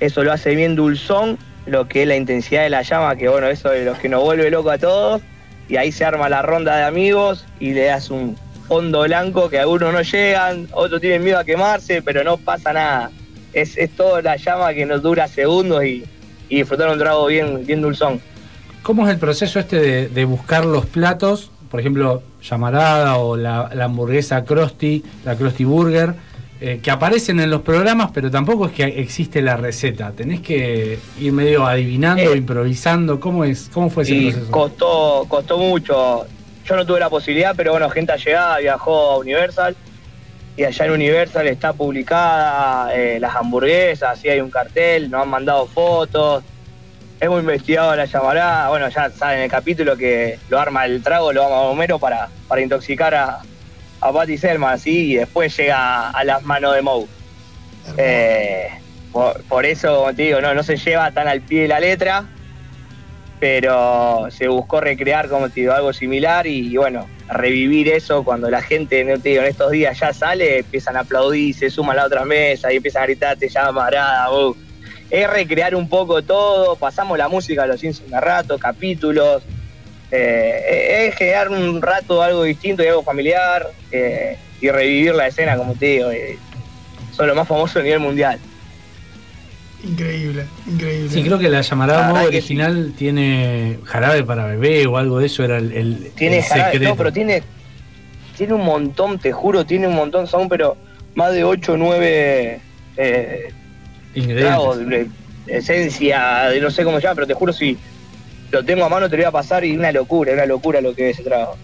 Eso 0.00 0.24
lo 0.24 0.32
hace 0.32 0.54
bien 0.54 0.74
dulzón, 0.74 1.38
lo 1.66 1.86
que 1.86 2.02
es 2.02 2.08
la 2.08 2.16
intensidad 2.16 2.62
de 2.62 2.70
la 2.70 2.82
llama, 2.82 3.14
que 3.16 3.28
bueno, 3.28 3.46
eso 3.46 3.72
es 3.72 3.84
lo 3.84 3.96
que 3.96 4.08
nos 4.08 4.22
vuelve 4.22 4.50
loco 4.50 4.70
a 4.70 4.78
todos. 4.78 5.22
y 5.68 5.76
ahí 5.76 5.92
se 5.92 6.04
arma 6.04 6.28
la 6.28 6.42
ronda 6.42 6.76
de 6.76 6.82
amigos 6.82 7.46
y 7.60 7.72
le 7.72 7.84
das 7.84 8.10
un 8.10 8.36
fondo 8.66 9.02
blanco 9.02 9.48
que 9.48 9.60
algunos 9.60 9.92
no 9.92 10.02
llegan, 10.02 10.68
otros 10.72 11.00
tienen 11.00 11.22
miedo 11.22 11.38
a 11.38 11.44
quemarse, 11.44 12.02
pero 12.02 12.24
no 12.24 12.36
pasa 12.36 12.72
nada. 12.72 13.10
Es, 13.52 13.78
es 13.78 13.90
toda 13.90 14.22
la 14.22 14.36
llama 14.36 14.74
que 14.74 14.84
nos 14.84 15.02
dura 15.02 15.28
segundos 15.28 15.84
y, 15.84 16.04
y 16.48 16.56
disfrutar 16.56 16.88
un 16.90 16.98
trago 16.98 17.26
bien, 17.26 17.64
bien 17.64 17.80
dulzón. 17.80 18.20
¿Cómo 18.82 19.06
es 19.06 19.12
el 19.12 19.20
proceso 19.20 19.60
este 19.60 20.08
de 20.08 20.24
buscar 20.24 20.64
los 20.64 20.86
platos? 20.86 21.51
Por 21.72 21.80
ejemplo, 21.80 22.22
llamarada 22.42 23.16
o 23.16 23.34
la, 23.36 23.70
la 23.74 23.84
hamburguesa 23.86 24.44
Krusty, 24.44 25.02
la 25.24 25.34
Krusty 25.36 25.64
Burger, 25.64 26.14
eh, 26.60 26.80
que 26.82 26.90
aparecen 26.90 27.40
en 27.40 27.50
los 27.50 27.62
programas, 27.62 28.10
pero 28.12 28.30
tampoco 28.30 28.66
es 28.66 28.72
que 28.72 28.84
existe 28.84 29.40
la 29.40 29.56
receta. 29.56 30.12
Tenés 30.12 30.40
que 30.42 30.98
ir 31.18 31.32
medio 31.32 31.66
adivinando, 31.66 32.34
Eh. 32.34 32.36
improvisando. 32.36 33.18
¿Cómo 33.18 33.42
es? 33.44 33.70
¿Cómo 33.72 33.88
fue 33.88 34.02
ese 34.02 34.20
proceso? 34.20 34.50
costó, 34.50 35.24
costó 35.28 35.56
mucho. 35.56 36.26
Yo 36.66 36.76
no 36.76 36.84
tuve 36.86 37.00
la 37.00 37.08
posibilidad, 37.10 37.54
pero 37.56 37.72
bueno, 37.72 37.88
gente 37.90 38.12
allegada 38.12 38.58
viajó 38.58 39.12
a 39.12 39.18
Universal. 39.18 39.74
Y 40.54 40.64
allá 40.64 40.84
en 40.84 40.90
Universal 40.92 41.46
está 41.48 41.72
publicada 41.72 42.94
eh, 42.94 43.18
las 43.18 43.34
hamburguesas, 43.34 44.18
sí 44.20 44.28
hay 44.28 44.40
un 44.42 44.50
cartel, 44.50 45.10
nos 45.10 45.22
han 45.22 45.30
mandado 45.30 45.66
fotos. 45.66 46.44
Hemos 47.22 47.40
investigado 47.40 47.94
la 47.94 48.06
llamarada. 48.06 48.68
Bueno, 48.68 48.88
ya 48.88 49.08
saben 49.10 49.42
el 49.42 49.48
capítulo 49.48 49.96
que 49.96 50.40
lo 50.48 50.58
arma 50.58 50.86
el 50.86 51.04
trago, 51.04 51.32
lo 51.32 51.44
arma 51.44 51.60
Homero 51.60 52.00
para, 52.00 52.28
para 52.48 52.60
intoxicar 52.60 53.14
a, 53.14 53.38
a 54.00 54.12
Patty 54.12 54.36
Selma, 54.36 54.72
así, 54.72 55.12
y 55.12 55.14
después 55.18 55.56
llega 55.56 56.10
a 56.10 56.24
las 56.24 56.42
manos 56.42 56.74
de 56.74 56.82
Moe. 56.82 57.06
Eh, 57.96 58.66
por, 59.12 59.40
por 59.44 59.64
eso, 59.64 59.98
como 59.98 60.12
te 60.12 60.22
digo, 60.22 60.40
no, 60.40 60.52
no 60.52 60.64
se 60.64 60.76
lleva 60.76 61.12
tan 61.12 61.28
al 61.28 61.42
pie 61.42 61.62
de 61.62 61.68
la 61.68 61.78
letra, 61.78 62.24
pero 63.38 64.26
se 64.32 64.48
buscó 64.48 64.80
recrear, 64.80 65.28
como 65.28 65.48
te 65.48 65.60
digo, 65.60 65.74
algo 65.74 65.92
similar 65.92 66.48
y, 66.48 66.76
bueno, 66.76 67.06
revivir 67.28 67.88
eso 67.88 68.24
cuando 68.24 68.50
la 68.50 68.62
gente, 68.62 69.04
no 69.04 69.16
te 69.20 69.28
digo, 69.28 69.42
en 69.42 69.48
estos 69.48 69.70
días 69.70 69.96
ya 70.00 70.12
sale, 70.12 70.58
empiezan 70.58 70.96
a 70.96 71.00
aplaudir, 71.00 71.54
se 71.54 71.70
suman 71.70 71.96
a 71.96 72.00
la 72.00 72.06
otra 72.06 72.24
mesa 72.24 72.72
y 72.72 72.78
empiezan 72.78 73.04
a 73.04 73.06
gritar, 73.06 73.36
te 73.36 73.48
llama 73.48 73.86
Arada, 73.86 74.28
uh. 74.32 74.56
Es 75.12 75.28
recrear 75.28 75.74
un 75.74 75.90
poco 75.90 76.22
todo, 76.22 76.74
pasamos 76.76 77.18
la 77.18 77.28
música 77.28 77.64
a 77.64 77.66
los 77.66 77.78
Simpsons 77.80 78.10
un 78.10 78.18
rato, 78.18 78.58
capítulos, 78.58 79.42
eh, 80.10 81.06
es 81.08 81.14
generar 81.16 81.50
un 81.50 81.82
rato 81.82 82.22
algo 82.22 82.44
distinto 82.44 82.82
y 82.82 82.86
algo 82.86 83.02
familiar 83.02 83.68
eh, 83.90 84.38
y 84.62 84.70
revivir 84.70 85.14
la 85.14 85.26
escena, 85.26 85.56
como 85.58 85.74
te 85.74 85.84
digo. 85.86 86.10
eh, 86.10 86.38
son 87.14 87.26
los 87.26 87.36
más 87.36 87.46
famosos 87.46 87.76
a 87.76 87.82
nivel 87.82 87.98
mundial. 88.00 88.38
Increíble, 89.84 90.46
increíble. 90.66 91.10
Sí, 91.10 91.22
creo 91.22 91.38
que 91.38 91.50
la 91.50 91.60
llamarada 91.60 92.10
La 92.10 92.22
original 92.22 92.94
tiene 92.96 93.80
jarabe 93.84 94.24
para 94.24 94.46
bebé 94.46 94.86
o 94.86 94.96
algo 94.96 95.18
de 95.18 95.26
eso, 95.26 95.44
era 95.44 95.58
el, 95.58 95.72
el- 95.72 96.10
Tiene 96.14 96.38
el 96.38 96.42
jarabe, 96.44 96.72
secreto. 96.72 96.90
no, 96.90 96.96
pero 96.96 97.12
tiene, 97.12 97.42
tiene 98.34 98.54
un 98.54 98.64
montón, 98.64 99.18
te 99.18 99.30
juro, 99.30 99.66
tiene 99.66 99.88
un 99.88 99.94
montón, 99.94 100.26
son 100.26 100.48
pero 100.48 100.78
más 101.16 101.34
de 101.34 101.44
8 101.44 101.74
o 101.74 101.76
9 101.76 102.60
de 104.14 105.08
esencia, 105.46 106.48
de 106.50 106.60
no 106.60 106.70
sé 106.70 106.84
cómo 106.84 106.98
se 106.98 107.04
llama, 107.04 107.14
pero 107.16 107.26
te 107.26 107.34
juro 107.34 107.52
si 107.52 107.76
lo 108.50 108.64
tengo 108.64 108.84
a 108.84 108.88
mano 108.88 109.08
te 109.08 109.16
lo 109.16 109.22
voy 109.22 109.28
a 109.28 109.32
pasar 109.32 109.64
y 109.64 109.76
una 109.76 109.90
locura, 109.92 110.32
una 110.32 110.46
locura 110.46 110.80
lo 110.80 110.94
que 110.94 111.10
es 111.10 111.18
ese 111.18 111.28
trago. 111.28 111.56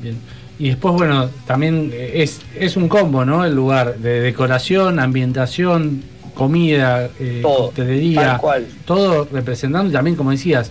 Bien. 0.00 0.16
Y 0.58 0.68
después, 0.68 0.94
bueno, 0.94 1.28
también 1.46 1.92
es, 1.92 2.40
es 2.58 2.76
un 2.76 2.88
combo, 2.88 3.24
¿no? 3.24 3.44
El 3.44 3.54
lugar 3.54 3.96
de 3.96 4.20
decoración, 4.20 5.00
ambientación, 5.00 6.02
comida, 6.34 7.10
eh, 7.18 7.40
Todo, 7.42 7.72
tal 7.74 8.38
cual. 8.38 8.66
todo 8.84 9.28
representando 9.32 9.92
también, 9.92 10.16
como 10.16 10.30
decías, 10.30 10.70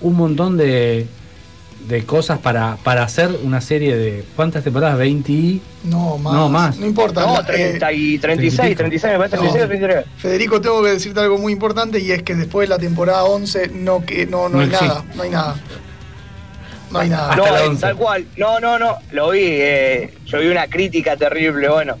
un 0.00 0.14
montón 0.14 0.56
de, 0.56 1.06
de 1.88 2.04
cosas 2.04 2.38
para, 2.40 2.76
para 2.82 3.02
hacer 3.04 3.30
una 3.42 3.60
serie 3.60 3.96
de. 3.96 4.24
¿Cuántas 4.34 4.64
temporadas? 4.64 4.98
20 4.98 5.32
y. 5.32 5.62
No, 5.84 6.18
más. 6.18 6.32
No, 6.34 6.48
más. 6.48 6.76
No 6.78 6.86
importa. 6.86 7.20
No, 7.20 7.34
la- 7.34 7.40
eh, 7.54 7.68
30 7.78 7.92
y 7.92 8.18
36, 8.18 8.76
36 8.76 9.12
me 9.12 9.18
parece, 9.18 9.36
No. 9.36 9.42
36 9.42 9.64
o 9.64 9.68
33. 9.68 10.04
Federico, 10.18 10.60
tengo 10.60 10.82
que 10.82 10.90
decirte 10.90 11.20
algo 11.20 11.38
muy 11.38 11.52
importante 11.52 11.98
y 12.00 12.10
es 12.10 12.22
que 12.22 12.34
después 12.34 12.68
de 12.68 12.74
la 12.74 12.80
temporada 12.80 13.24
11 13.24 13.68
no, 13.68 14.04
que, 14.04 14.26
no, 14.26 14.48
no, 14.48 14.56
No 14.56 14.58
hay 14.60 14.66
existe. 14.66 14.86
nada. 14.88 15.04
No 15.14 15.22
hay 15.22 15.30
nada. 15.30 15.56
No 16.90 16.98
hay 17.00 17.08
nada. 17.08 17.30
Hasta 17.30 17.36
no, 17.46 17.52
la 17.52 17.64
eh, 17.64 17.68
11. 17.68 17.80
tal 17.80 17.96
cual. 17.96 18.26
No, 18.36 18.60
no, 18.60 18.78
no. 18.78 18.96
Lo 19.12 19.30
vi. 19.30 19.40
eh, 19.44 20.14
yo 20.26 20.40
vi 20.40 20.48
una 20.48 20.66
crítica 20.68 21.16
terrible. 21.16 21.68
Bueno. 21.68 21.98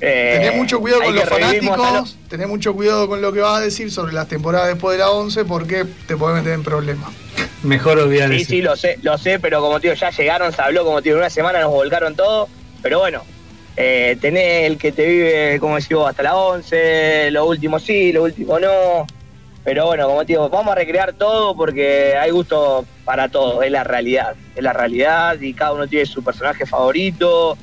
Eh, 0.00 0.40
Tenés 0.42 0.56
mucho 0.56 0.78
cuidado 0.80 1.02
con 1.04 1.14
los 1.14 1.24
fanáticos, 1.24 2.16
tenés 2.28 2.48
mucho 2.48 2.74
cuidado 2.74 3.08
con 3.08 3.22
lo 3.22 3.32
que 3.32 3.40
vas 3.40 3.58
a 3.58 3.60
decir 3.64 3.90
sobre 3.90 4.12
las 4.12 4.28
temporadas 4.28 4.68
después 4.68 4.92
de 4.98 5.02
la 5.02 5.10
11 5.10 5.46
porque 5.46 5.86
te 6.06 6.18
podés 6.18 6.36
meter 6.36 6.52
en 6.52 6.62
problemas. 6.62 7.08
Mejor 7.66 7.98
olvidar 7.98 8.30
Sí, 8.30 8.36
eso. 8.36 8.50
sí, 8.50 8.62
lo 8.62 8.76
sé, 8.76 8.98
lo 9.02 9.18
sé, 9.18 9.38
pero 9.38 9.60
como 9.60 9.80
tío, 9.80 9.92
ya 9.94 10.10
llegaron, 10.10 10.52
se 10.52 10.62
habló, 10.62 10.84
como 10.84 11.02
tío, 11.02 11.12
en 11.12 11.18
una 11.18 11.30
semana 11.30 11.60
nos 11.60 11.70
volcaron 11.70 12.14
todo, 12.14 12.48
pero 12.82 13.00
bueno, 13.00 13.22
eh, 13.76 14.16
tenés 14.20 14.64
el 14.70 14.78
que 14.78 14.92
te 14.92 15.04
vive, 15.06 15.58
como 15.60 15.76
decís 15.76 15.96
vos, 15.96 16.08
hasta 16.08 16.22
la 16.22 16.36
11, 16.36 17.30
lo 17.32 17.46
último 17.46 17.78
sí, 17.78 18.12
lo 18.12 18.22
último 18.22 18.58
no, 18.58 19.06
pero 19.64 19.86
bueno, 19.86 20.06
como 20.06 20.24
tío, 20.24 20.48
vamos 20.48 20.72
a 20.72 20.76
recrear 20.76 21.12
todo 21.14 21.56
porque 21.56 22.16
hay 22.16 22.30
gusto 22.30 22.84
para 23.04 23.28
todo, 23.28 23.62
es 23.62 23.70
la 23.70 23.82
realidad, 23.84 24.34
es 24.54 24.62
la 24.62 24.72
realidad 24.72 25.40
y 25.40 25.52
cada 25.52 25.72
uno 25.72 25.86
tiene 25.88 26.06
su 26.06 26.22
personaje 26.22 26.64
favorito 26.66 27.58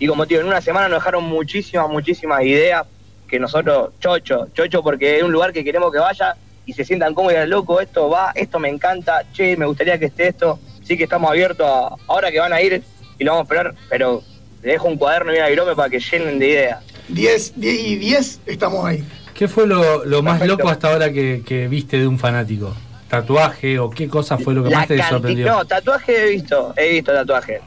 y 0.00 0.06
como 0.08 0.26
tío, 0.26 0.40
en 0.40 0.46
una 0.48 0.60
semana 0.60 0.88
nos 0.88 0.98
dejaron 0.98 1.24
muchísimas, 1.24 1.88
muchísimas 1.88 2.42
ideas 2.42 2.84
que 3.28 3.38
nosotros, 3.38 3.90
chocho, 4.00 4.48
chocho 4.52 4.82
porque 4.82 5.16
es 5.18 5.22
un 5.22 5.32
lugar 5.32 5.52
que 5.52 5.64
queremos 5.64 5.92
que 5.92 5.98
vaya 5.98 6.34
y 6.66 6.72
se 6.72 6.84
sientan 6.84 7.14
cómodos 7.14 7.48
loco, 7.48 7.80
esto 7.80 8.08
va, 8.08 8.32
esto 8.34 8.58
me 8.58 8.68
encanta, 8.68 9.22
che, 9.32 9.56
me 9.56 9.66
gustaría 9.66 9.98
que 9.98 10.06
esté 10.06 10.28
esto, 10.28 10.58
sí 10.82 10.96
que 10.96 11.04
estamos 11.04 11.30
abiertos 11.30 11.66
a, 11.66 11.94
ahora 12.06 12.30
que 12.30 12.40
van 12.40 12.52
a 12.52 12.60
ir 12.60 12.82
y 13.18 13.24
lo 13.24 13.32
vamos 13.32 13.42
a 13.50 13.54
esperar, 13.54 13.74
pero 13.88 14.22
le 14.62 14.72
dejo 14.72 14.88
un 14.88 14.96
cuaderno 14.96 15.32
y 15.34 15.36
una 15.38 15.48
virome 15.48 15.74
para 15.74 15.90
que 15.90 15.98
llenen 16.00 16.38
de 16.38 16.48
ideas. 16.48 16.84
10, 17.08 17.52
10 17.60 17.80
y 17.86 17.96
10 17.96 18.40
estamos 18.46 18.84
ahí. 18.84 19.04
¿Qué 19.34 19.48
fue 19.48 19.66
lo, 19.66 20.04
lo 20.04 20.22
más 20.22 20.44
loco 20.46 20.68
hasta 20.68 20.92
ahora 20.92 21.12
que, 21.12 21.42
que 21.46 21.68
viste 21.68 21.98
de 21.98 22.06
un 22.06 22.18
fanático? 22.18 22.74
¿Tatuaje 23.08 23.78
o 23.78 23.90
qué 23.90 24.08
cosa 24.08 24.38
fue 24.38 24.54
lo 24.54 24.64
que 24.64 24.70
La 24.70 24.78
más 24.78 24.88
te 24.88 25.02
sorprendió? 25.02 25.46
No, 25.46 25.64
tatuaje 25.64 26.24
he 26.24 26.30
visto, 26.30 26.72
he 26.76 26.88
visto 26.92 27.12
tatuaje. 27.12 27.60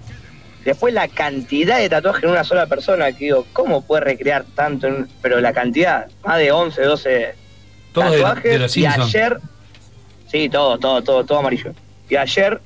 Después 0.66 0.94
la 0.94 1.08
cantidad 1.08 1.77
de 1.77 1.88
tatuajes 1.88 2.24
en 2.24 2.32
una 2.32 2.44
sola 2.44 2.66
persona, 2.68 3.12
que 3.12 3.25
digo, 3.25 3.46
¿cómo 3.54 3.82
puede 3.86 4.01
recrear 4.04 4.44
tanto? 4.56 4.88
en- 4.88 5.08
pero 5.22 5.39
la 5.39 5.54
cantidad, 5.54 6.08
más 6.25 6.39
de 6.39 6.51
11, 6.51 6.82
12 6.82 7.36
Todo 8.01 8.12
de, 8.12 8.22
tatuajes. 8.22 8.51
de 8.51 8.60
los 8.60 8.77
y 8.77 8.86
ayer, 8.86 9.38
sí, 10.27 10.50
todo, 10.50 10.77
todo, 10.77 11.01
todo, 11.04 11.24
todo 11.25 11.39
amarillo. 11.39 11.74
Y 12.10 12.16
ayer 12.16 12.60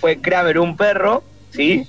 fue 0.00 0.20
Kramer 0.20 0.58
un 0.58 0.76
perro, 0.76 1.22
¿sí? 1.50 1.86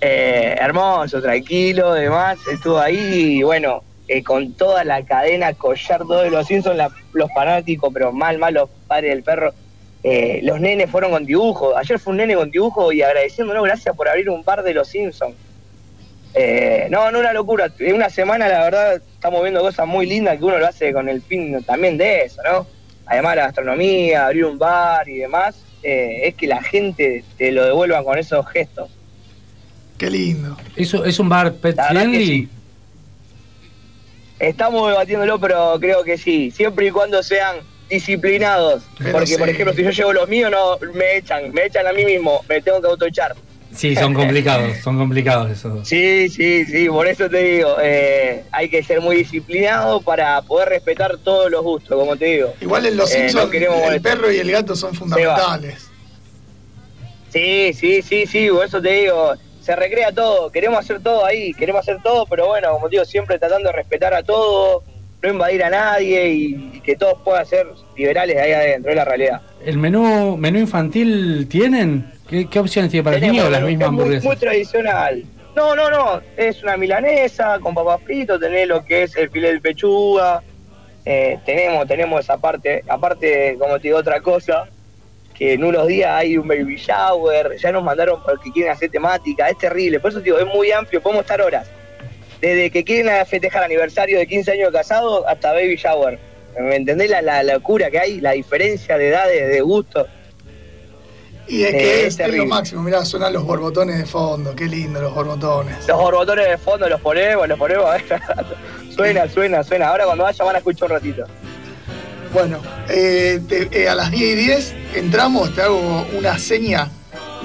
Eh, 0.00 0.56
hermoso, 0.58 1.22
tranquilo, 1.22 1.94
demás, 1.94 2.38
estuvo 2.52 2.78
ahí 2.78 3.38
y 3.38 3.42
bueno, 3.42 3.82
eh, 4.08 4.22
con 4.22 4.52
toda 4.54 4.84
la 4.84 5.04
cadena, 5.04 5.52
collar, 5.54 6.00
todo 6.00 6.22
de 6.22 6.30
los 6.30 6.46
Simpsons, 6.46 6.76
la- 6.76 6.90
los 7.12 7.30
fanáticos, 7.32 7.90
pero 7.94 8.12
mal, 8.12 8.38
mal 8.38 8.54
los 8.54 8.68
padres 8.88 9.10
del 9.10 9.22
perro. 9.22 9.52
Eh, 10.04 10.40
los 10.42 10.60
nenes 10.60 10.90
fueron 10.90 11.12
con 11.12 11.24
dibujo. 11.24 11.76
Ayer 11.76 11.98
fue 12.00 12.10
un 12.10 12.16
nene 12.16 12.34
con 12.34 12.50
dibujo 12.50 12.90
y 12.92 13.02
agradeciéndonos 13.02 13.62
gracias 13.64 13.94
por 13.96 14.08
abrir 14.08 14.28
un 14.28 14.42
bar 14.42 14.62
de 14.64 14.74
los 14.74 14.88
Simpsons. 14.88 15.34
Eh, 16.34 16.88
no, 16.90 17.10
no 17.12 17.20
una 17.20 17.32
locura. 17.32 17.68
En 17.78 17.94
una 17.94 18.10
semana, 18.10 18.48
la 18.48 18.60
verdad, 18.64 19.02
estamos 19.22 19.40
viendo 19.42 19.60
cosas 19.60 19.86
muy 19.86 20.04
lindas 20.04 20.36
que 20.36 20.44
uno 20.44 20.58
lo 20.58 20.66
hace 20.66 20.92
con 20.92 21.08
el 21.08 21.22
fin 21.22 21.62
también 21.62 21.96
de 21.96 22.22
eso, 22.22 22.42
¿no? 22.42 22.66
Además, 23.06 23.36
la 23.36 23.42
gastronomía, 23.44 24.26
abrir 24.26 24.46
un 24.46 24.58
bar 24.58 25.08
y 25.08 25.18
demás, 25.18 25.54
eh, 25.84 26.22
es 26.24 26.34
que 26.34 26.48
la 26.48 26.60
gente 26.60 27.22
te 27.38 27.52
lo 27.52 27.64
devuelva 27.64 28.02
con 28.02 28.18
esos 28.18 28.44
gestos. 28.48 28.90
Qué 29.96 30.10
lindo. 30.10 30.56
¿Eso 30.74 31.04
es 31.04 31.20
un 31.20 31.28
bar 31.28 31.52
pet 31.54 31.78
friendly? 31.88 32.26
sí. 32.26 32.48
Estamos 34.40 34.88
debatiéndolo, 34.88 35.38
pero 35.38 35.78
creo 35.78 36.02
que 36.02 36.18
sí, 36.18 36.50
siempre 36.50 36.86
y 36.86 36.90
cuando 36.90 37.22
sean 37.22 37.58
disciplinados. 37.88 38.82
Pero 38.98 39.12
Porque, 39.12 39.26
sí. 39.28 39.36
por 39.36 39.48
ejemplo, 39.48 39.72
si 39.72 39.84
yo 39.84 39.90
llevo 39.90 40.12
los 40.14 40.28
míos, 40.28 40.50
no 40.50 40.78
me 40.94 41.18
echan, 41.18 41.52
me 41.52 41.66
echan 41.66 41.86
a 41.86 41.92
mí 41.92 42.04
mismo, 42.04 42.44
me 42.48 42.60
tengo 42.60 42.80
que 42.80 42.88
autoechar. 42.88 43.36
Sí, 43.74 43.94
son 43.96 44.12
complicados, 44.14 44.76
son 44.82 44.98
complicados 44.98 45.50
esos 45.50 45.74
dos. 45.74 45.88
Sí, 45.88 46.28
sí, 46.28 46.64
sí, 46.66 46.88
por 46.88 47.06
eso 47.06 47.28
te 47.30 47.38
digo, 47.42 47.76
eh, 47.82 48.44
hay 48.52 48.68
que 48.68 48.82
ser 48.82 49.00
muy 49.00 49.16
disciplinado 49.16 50.00
para 50.02 50.40
poder 50.42 50.68
respetar 50.68 51.16
todos 51.18 51.50
los 51.50 51.62
gustos, 51.62 51.96
como 51.98 52.16
te 52.16 52.24
digo. 52.26 52.52
Igual 52.60 52.86
en 52.86 52.96
los 52.96 53.10
Eh, 53.12 53.18
no 53.18 53.28
Simpsons 53.28 53.50
queremos 53.50 53.78
el 53.78 53.84
molestar. 53.84 54.16
perro 54.18 54.32
y 54.32 54.38
el 54.38 54.50
gato 54.50 54.76
son 54.76 54.94
fundamentales. 54.94 55.88
Sí, 57.32 57.72
sí, 57.72 58.02
sí, 58.02 58.26
sí, 58.26 58.48
por 58.50 58.66
eso 58.66 58.80
te 58.82 58.90
digo, 58.92 59.32
se 59.62 59.74
recrea 59.74 60.12
todo, 60.12 60.50
queremos 60.50 60.80
hacer 60.80 61.00
todo 61.02 61.24
ahí, 61.24 61.54
queremos 61.54 61.80
hacer 61.80 61.96
todo, 62.02 62.26
pero 62.26 62.46
bueno, 62.48 62.72
como 62.72 62.88
te 62.88 62.96
digo, 62.96 63.04
siempre 63.06 63.38
tratando 63.38 63.68
de 63.70 63.72
respetar 63.76 64.12
a 64.12 64.22
todos, 64.22 64.82
no 65.22 65.28
invadir 65.30 65.62
a 65.64 65.70
nadie 65.70 66.28
y, 66.28 66.70
y 66.74 66.80
que 66.80 66.94
todos 66.96 67.14
puedan 67.24 67.46
ser 67.46 67.66
liberales 67.96 68.36
ahí 68.36 68.52
adentro, 68.52 68.90
es 68.90 68.96
la 68.96 69.04
realidad. 69.06 69.40
¿El 69.64 69.78
menú 69.78 70.36
menú 70.36 70.58
infantil 70.58 71.46
tienen? 71.48 72.12
¿Qué, 72.32 72.48
qué 72.48 72.60
opciones 72.60 72.90
tiene 72.90 73.04
para 73.04 73.16
el 73.16 73.22
niño 73.22 73.44
o 73.44 73.50
las 73.50 73.60
mismas 73.60 73.90
muy, 73.90 74.00
hamburguesas? 74.00 74.24
muy 74.24 74.36
tradicional. 74.36 75.22
No, 75.54 75.76
no, 75.76 75.90
no, 75.90 76.22
es 76.38 76.62
una 76.62 76.78
milanesa 76.78 77.58
con 77.60 77.74
papas 77.74 78.00
fritas, 78.04 78.40
tenés 78.40 78.66
lo 78.66 78.82
que 78.86 79.02
es 79.02 79.14
el 79.16 79.28
filete 79.28 79.52
de 79.52 79.60
pechuga, 79.60 80.42
eh, 81.04 81.38
tenemos, 81.44 81.86
tenemos 81.86 82.20
esa 82.20 82.38
parte, 82.38 82.84
aparte, 82.88 83.58
como 83.58 83.76
te 83.76 83.88
digo, 83.88 83.98
otra 83.98 84.22
cosa, 84.22 84.66
que 85.34 85.52
en 85.52 85.62
unos 85.62 85.86
días 85.86 86.10
hay 86.10 86.38
un 86.38 86.48
baby 86.48 86.76
shower, 86.76 87.54
ya 87.58 87.70
nos 87.70 87.84
mandaron 87.84 88.22
porque 88.22 88.50
quieren 88.50 88.72
hacer 88.72 88.90
temática, 88.90 89.50
es 89.50 89.58
terrible, 89.58 90.00
por 90.00 90.10
eso 90.10 90.20
digo, 90.20 90.38
es 90.38 90.46
muy 90.46 90.72
amplio, 90.72 91.02
podemos 91.02 91.24
estar 91.24 91.42
horas. 91.42 91.68
Desde 92.40 92.70
que 92.70 92.82
quieren 92.82 93.26
festejar 93.26 93.62
aniversario 93.62 94.18
de 94.18 94.26
15 94.26 94.52
años 94.52 94.72
de 94.72 94.78
casado 94.78 95.28
hasta 95.28 95.52
baby 95.52 95.76
shower. 95.76 96.18
¿Me 96.58 96.76
entendés 96.76 97.10
la, 97.10 97.20
la 97.20 97.42
locura 97.42 97.90
que 97.90 97.98
hay? 97.98 98.20
La 98.22 98.32
diferencia 98.32 98.96
de 98.96 99.08
edades, 99.08 99.48
de 99.48 99.60
gusto. 99.60 100.08
Y 101.48 101.64
es 101.64 101.72
que 101.72 102.06
es, 102.06 102.20
es, 102.20 102.34
lo 102.34 102.46
máximo, 102.46 102.82
mirá, 102.82 103.04
suenan 103.04 103.32
los 103.32 103.44
borbotones 103.44 103.98
de 103.98 104.06
fondo, 104.06 104.54
qué 104.54 104.66
lindo 104.66 105.00
los 105.00 105.14
borbotones. 105.14 105.86
Los 105.86 105.98
borbotones 105.98 106.48
de 106.48 106.58
fondo 106.58 106.88
los 106.88 107.00
ponemos, 107.00 107.48
los 107.48 107.58
ponemos, 107.58 107.86
suena, 108.94 109.28
suena, 109.28 109.64
suena. 109.64 109.88
Ahora 109.88 110.04
cuando 110.04 110.24
vaya 110.24 110.44
van 110.44 110.54
a 110.54 110.58
escuchar 110.58 110.90
un 110.90 110.96
ratito. 110.96 111.24
Bueno, 112.32 112.60
eh, 112.88 113.40
eh, 113.50 113.88
a 113.88 113.94
las 113.94 114.10
10 114.10 114.22
y 114.22 114.34
10 114.36 114.74
entramos, 114.94 115.54
te 115.54 115.62
hago 115.62 116.06
una 116.16 116.38
seña 116.38 116.90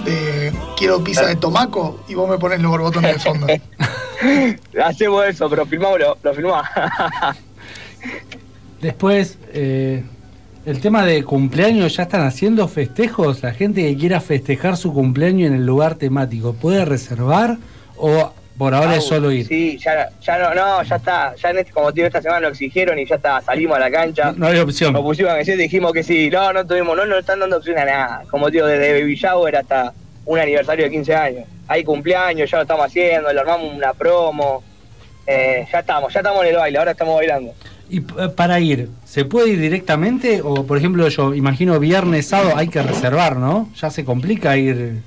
de 0.05 0.53
quiero 0.77 1.03
pizza 1.03 1.25
de 1.25 1.35
tomaco 1.35 2.03
y 2.07 2.13
vos 2.13 2.29
me 2.29 2.37
pones 2.37 2.61
los 2.61 2.71
borbotones 2.71 3.15
de 3.15 3.19
fondo. 3.19 3.47
Hacemos 4.83 5.25
eso, 5.25 5.49
pero 5.49 5.65
filmámoslo, 5.65 6.17
lo 6.23 6.33
filmamos. 6.33 6.65
Después, 8.81 9.37
eh, 9.51 10.03
el 10.67 10.81
tema 10.81 11.05
de 11.05 11.23
cumpleaños, 11.23 11.95
¿ya 11.95 12.03
están 12.03 12.27
haciendo 12.27 12.67
festejos? 12.67 13.41
La 13.41 13.53
gente 13.53 13.81
que 13.83 13.95
quiera 13.95 14.19
festejar 14.19 14.75
su 14.75 14.91
cumpleaños 14.91 15.47
en 15.47 15.55
el 15.55 15.65
lugar 15.65 15.95
temático, 15.95 16.51
¿puede 16.55 16.83
reservar 16.83 17.55
o 17.95 18.33
por 18.57 18.73
ahora 18.73 18.97
es 18.97 19.05
solo 19.05 19.31
ir? 19.31 19.47
Sí, 19.47 19.77
ya, 19.77 20.09
ya 20.21 20.37
no, 20.37 20.53
no, 20.53 20.83
ya 20.83 20.97
está. 20.97 21.33
Ya 21.35 21.51
en 21.51 21.59
este, 21.59 21.71
como 21.71 21.93
tío, 21.93 22.05
esta 22.05 22.21
semana 22.21 22.41
lo 22.41 22.47
exigieron 22.49 22.99
y 22.99 23.05
ya 23.05 23.15
está, 23.15 23.39
salimos 23.39 23.77
a 23.77 23.79
la 23.79 23.89
cancha. 23.89 24.33
No, 24.35 24.47
hay 24.47 24.59
opción. 24.59 24.91
Nos 24.91 25.03
pusimos 25.03 25.31
a 25.31 25.35
decir, 25.35 25.55
dijimos 25.55 25.93
que 25.93 26.03
sí. 26.03 26.29
No, 26.29 26.51
no 26.51 26.67
tuvimos, 26.67 26.97
no 26.97 27.05
nos 27.05 27.19
están 27.19 27.39
dando 27.39 27.55
opción 27.55 27.79
a 27.79 27.85
nada. 27.85 28.23
Como 28.29 28.51
tío, 28.51 28.65
desde 28.65 28.99
Baby 28.99 29.15
Shower 29.15 29.55
hasta 29.55 29.93
un 30.25 30.37
aniversario 30.37 30.83
de 30.83 30.91
15 30.91 31.15
años. 31.15 31.45
Hay 31.69 31.85
cumpleaños, 31.85 32.51
ya 32.51 32.57
lo 32.57 32.63
estamos 32.63 32.87
haciendo, 32.87 33.31
le 33.31 33.39
armamos 33.39 33.73
una 33.73 33.93
promo. 33.93 34.61
Eh, 35.25 35.65
ya 35.71 35.79
estamos, 35.79 36.11
ya 36.13 36.19
estamos 36.19 36.41
en 36.43 36.49
el 36.49 36.57
baile, 36.57 36.77
ahora 36.77 36.91
estamos 36.91 37.15
bailando. 37.15 37.53
Y 37.89 38.01
para 38.01 38.59
ir, 38.59 38.89
¿se 39.05 39.23
puede 39.23 39.49
ir 39.49 39.61
directamente? 39.61 40.41
O, 40.41 40.65
por 40.65 40.77
ejemplo, 40.77 41.07
yo 41.07 41.33
imagino 41.33 41.79
viernes, 41.79 42.27
sábado 42.27 42.53
hay 42.57 42.67
que 42.67 42.81
reservar, 42.81 43.37
¿no? 43.37 43.69
Ya 43.79 43.89
se 43.89 44.03
complica 44.03 44.57
ir, 44.57 45.01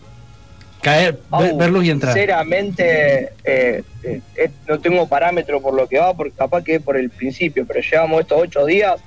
caer, 0.81 1.19
verlos 1.57 1.85
y 1.85 1.91
entrar. 1.91 2.15
Sinceramente, 2.15 3.33
eh, 3.45 3.83
eh, 4.03 4.21
eh, 4.37 4.51
no 4.67 4.81
tengo 4.81 5.07
parámetro 5.07 5.61
por 5.61 5.75
lo 5.75 5.87
que 5.87 5.99
va, 5.99 6.15
porque 6.15 6.33
capaz 6.33 6.65
que 6.65 6.81
por 6.81 6.97
el 6.97 7.11
principio, 7.11 7.67
pero 7.67 7.81
llevamos 7.81 8.23
estos 8.23 8.41
ocho 8.41 8.65
días, 8.65 9.01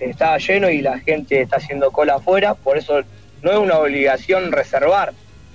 estaba 0.00 0.38
lleno 0.38 0.70
y 0.70 0.80
la 0.80 0.98
gente 0.98 1.40
está 1.40 1.56
haciendo 1.56 1.92
cola 1.92 2.16
afuera, 2.16 2.54
por 2.54 2.78
eso 2.78 3.02
no 3.42 3.52
es 3.52 3.58
una 3.58 3.78
obligación 3.78 4.50
reservar. 4.50 5.12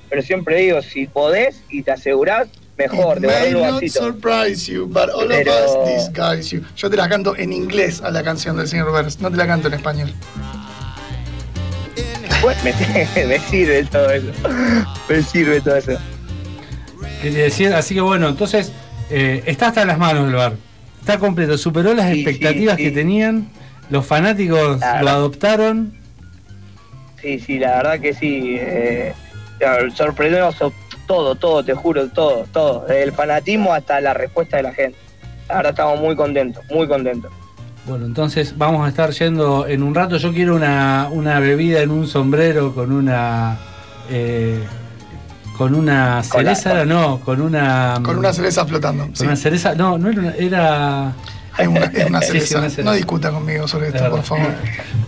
Pero 0.09 0.21
siempre 0.21 0.55
digo, 0.57 0.81
si 0.81 1.07
podés 1.07 1.63
y 1.69 1.83
te 1.83 1.91
asegurás, 1.91 2.47
mejor, 2.79 3.19
de 3.19 3.27
may 3.27 3.51
not 3.51 3.83
surprise 3.89 4.65
you, 4.71 4.88
but 4.88 5.09
all 5.09 5.29
of 5.29 5.48
us 5.48 5.71
disguise 5.86 6.50
you. 6.50 6.63
Yo 6.75 6.89
te 6.89 6.95
la 6.95 7.07
canto 7.09 7.36
en 7.36 7.51
inglés 7.51 8.01
a 8.01 8.09
la 8.09 8.24
canción 8.24 8.57
del 8.57 8.67
señor 8.67 8.91
Vers, 8.91 9.19
no 9.19 9.29
te 9.29 9.38
la 9.38 9.45
canto 9.45 9.67
en 9.67 9.74
español. 9.75 10.13
me, 12.63 13.25
me, 13.27 13.39
sirve 13.39 13.83
todo 13.83 14.09
eso. 14.12 14.31
Me 15.09 15.21
sirve 15.21 15.62
todo 15.62 15.75
eso. 15.75 15.98
así 17.75 17.93
que 17.93 18.01
bueno, 18.01 18.29
entonces 18.29 18.71
eh, 19.09 19.43
está 19.45 19.67
hasta 19.67 19.86
las 19.86 19.98
manos 19.98 20.25
del 20.25 20.36
bar. 20.36 20.53
Está 21.01 21.19
completo, 21.19 21.57
superó 21.57 21.93
las 21.93 22.12
expectativas 22.12 22.77
que 22.77 22.91
tenían. 22.91 23.50
Los 23.89 24.05
fanáticos 24.05 24.79
lo 24.79 25.09
adoptaron. 25.09 25.93
Sí, 27.21 27.39
sí, 27.39 27.59
la 27.59 27.77
verdad 27.77 28.00
que 28.00 28.13
sí. 28.13 28.55
Eh, 28.57 29.13
sorprendemos 29.95 30.55
todo, 31.10 31.34
todo, 31.34 31.63
te 31.63 31.74
juro, 31.74 32.08
todo, 32.10 32.46
todo. 32.54 32.86
Desde 32.88 33.01
el 33.01 33.12
fanatismo 33.12 33.74
hasta 33.74 34.00
la 34.00 34.13
respuesta 34.13 34.58
de 34.58 34.63
la 34.63 34.74
gente. 34.74 34.95
Ahora 35.48 35.69
estamos 35.72 36.00
muy 36.00 36.15
contentos, 36.15 36.63
muy 36.69 36.88
contentos. 36.88 37.32
Bueno, 37.88 38.06
entonces 38.06 38.56
vamos 38.56 38.86
a 38.86 38.89
estar 38.89 39.10
yendo 39.10 39.65
en 39.65 39.82
un 39.82 39.95
rato. 39.95 40.17
Yo 40.17 40.32
quiero 40.32 40.56
una, 40.56 41.10
una 41.12 41.39
bebida 41.39 41.82
en 41.82 41.89
un 41.89 42.08
sombrero 42.08 42.76
con 42.76 42.91
una. 42.91 43.58
Eh, 44.12 44.63
con 45.58 45.74
una 45.74 46.22
cereza, 46.22 46.86
no, 46.86 47.19
con 47.22 47.41
una. 47.41 48.00
Con 48.04 48.19
una 48.19 48.32
cereza 48.32 48.63
flotando. 48.67 49.10
Con 49.17 49.26
una 49.26 49.36
cereza, 49.36 49.74
no, 49.74 49.98
no 49.98 50.12
era. 50.12 50.36
era 50.38 51.13
es 51.58 51.67
una, 52.08 52.22
cereza. 52.22 52.84
No 52.84 52.93
discuta 52.93 53.32
conmigo 53.32 53.67
sobre 53.67 53.88
esto, 53.88 54.12
por 54.12 54.22
favor. 54.22 54.54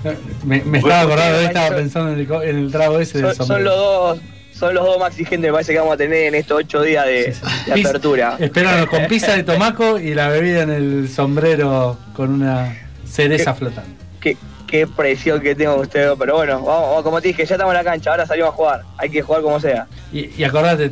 Me, 0.43 0.57
estaba 0.57 1.01
acordando, 1.01 1.41
estaba 1.41 1.75
pensando 1.75 2.13
en 2.13 2.19
el, 2.19 2.49
en 2.49 2.57
el 2.57 2.71
trago 2.71 2.99
ese 2.99 3.21
del 3.21 3.35
sombrero. 3.35 3.45
Son 3.45 3.63
los 3.63 3.75
dos 3.77 4.40
son 4.61 4.75
los 4.75 4.85
dos 4.85 4.99
más 4.99 5.09
exigentes 5.09 5.47
que 5.47 5.51
parece 5.51 5.73
que 5.73 5.79
vamos 5.79 5.95
a 5.95 5.97
tener 5.97 6.27
en 6.27 6.35
estos 6.35 6.59
ocho 6.59 6.83
días 6.83 7.03
de, 7.07 7.35
apertura. 7.71 8.37
Esperanos 8.39 8.85
con 8.85 9.07
pizza 9.07 9.35
de 9.35 9.41
tomaco 9.41 9.97
y 9.97 10.13
la 10.13 10.29
bebida 10.29 10.61
en 10.61 10.69
el 10.69 11.09
sombrero 11.09 11.97
con 12.13 12.29
una 12.29 12.77
cereza 13.03 13.55
flotante. 13.55 13.89
Qué, 14.19 14.37
qué 14.67 14.85
presión 14.85 15.41
que 15.41 15.55
tengo 15.55 15.77
ustedes, 15.77 16.11
pero 16.19 16.35
bueno, 16.35 16.61
vamos, 16.61 17.01
como 17.01 17.19
te 17.19 17.29
dije, 17.29 17.43
ya 17.43 17.55
estamos 17.55 17.73
en 17.73 17.79
la 17.79 17.83
cancha, 17.83 18.11
ahora 18.11 18.27
salimos 18.27 18.51
a 18.51 18.53
jugar, 18.53 18.81
hay 18.99 19.09
que 19.09 19.23
jugar 19.23 19.41
como 19.41 19.59
sea. 19.59 19.87
Y, 20.13 20.43
acordate, 20.43 20.91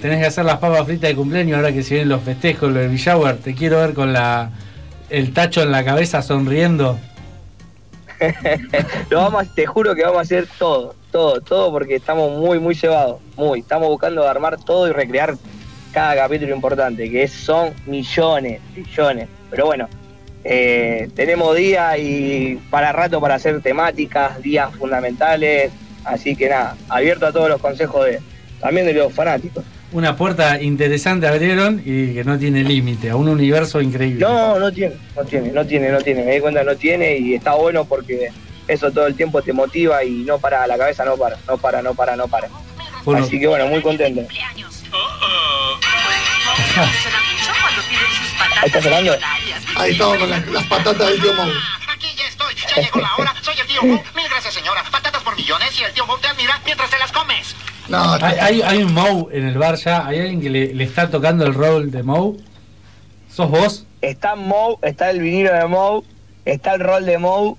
tenés 0.00 0.20
que 0.20 0.26
hacer 0.26 0.44
las 0.44 0.58
papas 0.58 0.86
fritas 0.86 1.10
de 1.10 1.16
cumpleaños 1.16 1.56
ahora 1.56 1.72
que 1.72 1.82
se 1.82 1.94
vienen 1.94 2.10
los 2.10 2.22
festejos, 2.22 2.70
los 2.70 2.80
del 2.80 2.96
Shower, 2.96 3.38
te 3.38 3.56
quiero 3.56 3.80
ver 3.80 3.92
con 3.92 4.12
la 4.12 4.52
el 5.08 5.32
tacho 5.32 5.62
en 5.62 5.72
la 5.72 5.84
cabeza 5.84 6.22
sonriendo. 6.22 6.96
Lo 9.10 9.18
vamos, 9.18 9.54
te 9.54 9.66
juro 9.66 9.94
que 9.94 10.02
vamos 10.02 10.18
a 10.18 10.22
hacer 10.22 10.46
todo, 10.58 10.94
todo, 11.10 11.40
todo 11.40 11.70
porque 11.70 11.96
estamos 11.96 12.38
muy, 12.38 12.58
muy 12.58 12.74
llevados, 12.74 13.20
muy. 13.36 13.60
Estamos 13.60 13.88
buscando 13.88 14.26
armar 14.28 14.62
todo 14.62 14.88
y 14.88 14.92
recrear 14.92 15.36
cada 15.92 16.14
capítulo 16.14 16.54
importante, 16.54 17.10
que 17.10 17.26
son 17.28 17.74
millones, 17.86 18.60
millones. 18.76 19.28
Pero 19.50 19.66
bueno, 19.66 19.88
eh, 20.44 21.08
tenemos 21.14 21.56
días 21.56 21.98
y 21.98 22.60
para 22.70 22.92
rato 22.92 23.20
para 23.20 23.34
hacer 23.34 23.60
temáticas, 23.60 24.40
días 24.42 24.74
fundamentales. 24.76 25.72
Así 26.04 26.36
que 26.36 26.48
nada, 26.48 26.76
abierto 26.88 27.26
a 27.26 27.32
todos 27.32 27.48
los 27.48 27.60
consejos 27.60 28.06
de 28.06 28.20
también 28.60 28.86
de 28.86 28.94
los 28.94 29.12
fanáticos. 29.12 29.64
Una 29.92 30.16
puerta 30.16 30.62
interesante 30.62 31.26
abrieron 31.26 31.82
y 31.84 32.14
que 32.14 32.22
no 32.22 32.38
tiene 32.38 32.62
límite, 32.62 33.10
a 33.10 33.16
un 33.16 33.28
universo 33.28 33.80
increíble. 33.80 34.20
No, 34.20 34.58
no 34.58 34.70
tiene, 34.70 34.94
no 35.16 35.24
tiene, 35.24 35.50
no 35.50 35.64
tiene, 35.66 35.90
no 35.90 35.98
tiene. 35.98 36.24
Me 36.24 36.34
di 36.34 36.40
cuenta, 36.40 36.62
no 36.62 36.76
tiene 36.76 37.18
y 37.18 37.34
está 37.34 37.54
bueno 37.54 37.84
porque 37.84 38.30
eso 38.68 38.92
todo 38.92 39.06
el 39.08 39.16
tiempo 39.16 39.42
te 39.42 39.52
motiva 39.52 40.04
y 40.04 40.22
no 40.22 40.38
para, 40.38 40.64
la 40.68 40.78
cabeza 40.78 41.04
no 41.04 41.16
para, 41.16 41.36
no 41.48 41.58
para, 41.58 41.82
no 41.82 41.94
para, 41.94 42.14
no 42.14 42.28
para. 42.28 42.48
Así 43.18 43.40
que 43.40 43.48
bueno, 43.48 43.66
muy 43.66 43.82
contento. 43.82 44.20
Ahí 48.60 48.66
está 48.66 48.82
sonando. 48.82 49.16
Ahí 49.76 49.92
estamos 49.92 50.18
con 50.18 50.30
las, 50.30 50.66
patatas 50.66 51.08
del 51.08 51.20
tío 51.20 51.32
Mau. 51.34 51.50
Aquí 51.88 52.14
ya 52.16 52.26
estoy, 52.26 52.54
ya 52.54 52.82
llegó 52.82 53.00
la 53.00 53.16
hora. 53.16 53.34
Soy 53.40 53.54
el 53.58 53.66
tío 53.66 53.82
Mau. 53.82 54.02
Mil 54.14 54.28
gracias, 54.28 54.54
señora. 54.54 54.84
Patatas 54.90 55.22
por 55.22 55.34
millones 55.36 55.80
y 55.80 55.84
el 55.84 55.92
tío 55.92 56.06
Mau 56.06 56.18
te 56.18 56.28
admira 56.28 56.60
mientras 56.64 56.90
te 56.90 56.98
las 56.98 57.10
comes. 57.10 57.56
No, 57.90 58.14
hay, 58.14 58.62
hay, 58.62 58.82
un 58.82 58.94
Mau 58.94 59.28
en 59.32 59.46
el 59.46 59.58
bar 59.58 59.74
ya. 59.74 60.06
¿Hay 60.06 60.20
alguien 60.20 60.40
que 60.40 60.48
le, 60.48 60.74
le 60.74 60.84
está 60.84 61.10
tocando 61.10 61.44
el 61.44 61.54
rol 61.54 61.90
de 61.90 62.02
Mau? 62.02 62.36
¿Sos 63.28 63.50
vos? 63.50 63.86
Está 64.00 64.36
Mau, 64.36 64.78
está 64.82 65.10
el 65.10 65.20
vinilo 65.20 65.52
de 65.52 65.66
Mau, 65.66 66.04
está 66.44 66.74
el 66.74 66.80
rol 66.80 67.04
de 67.04 67.18
Mau 67.18 67.58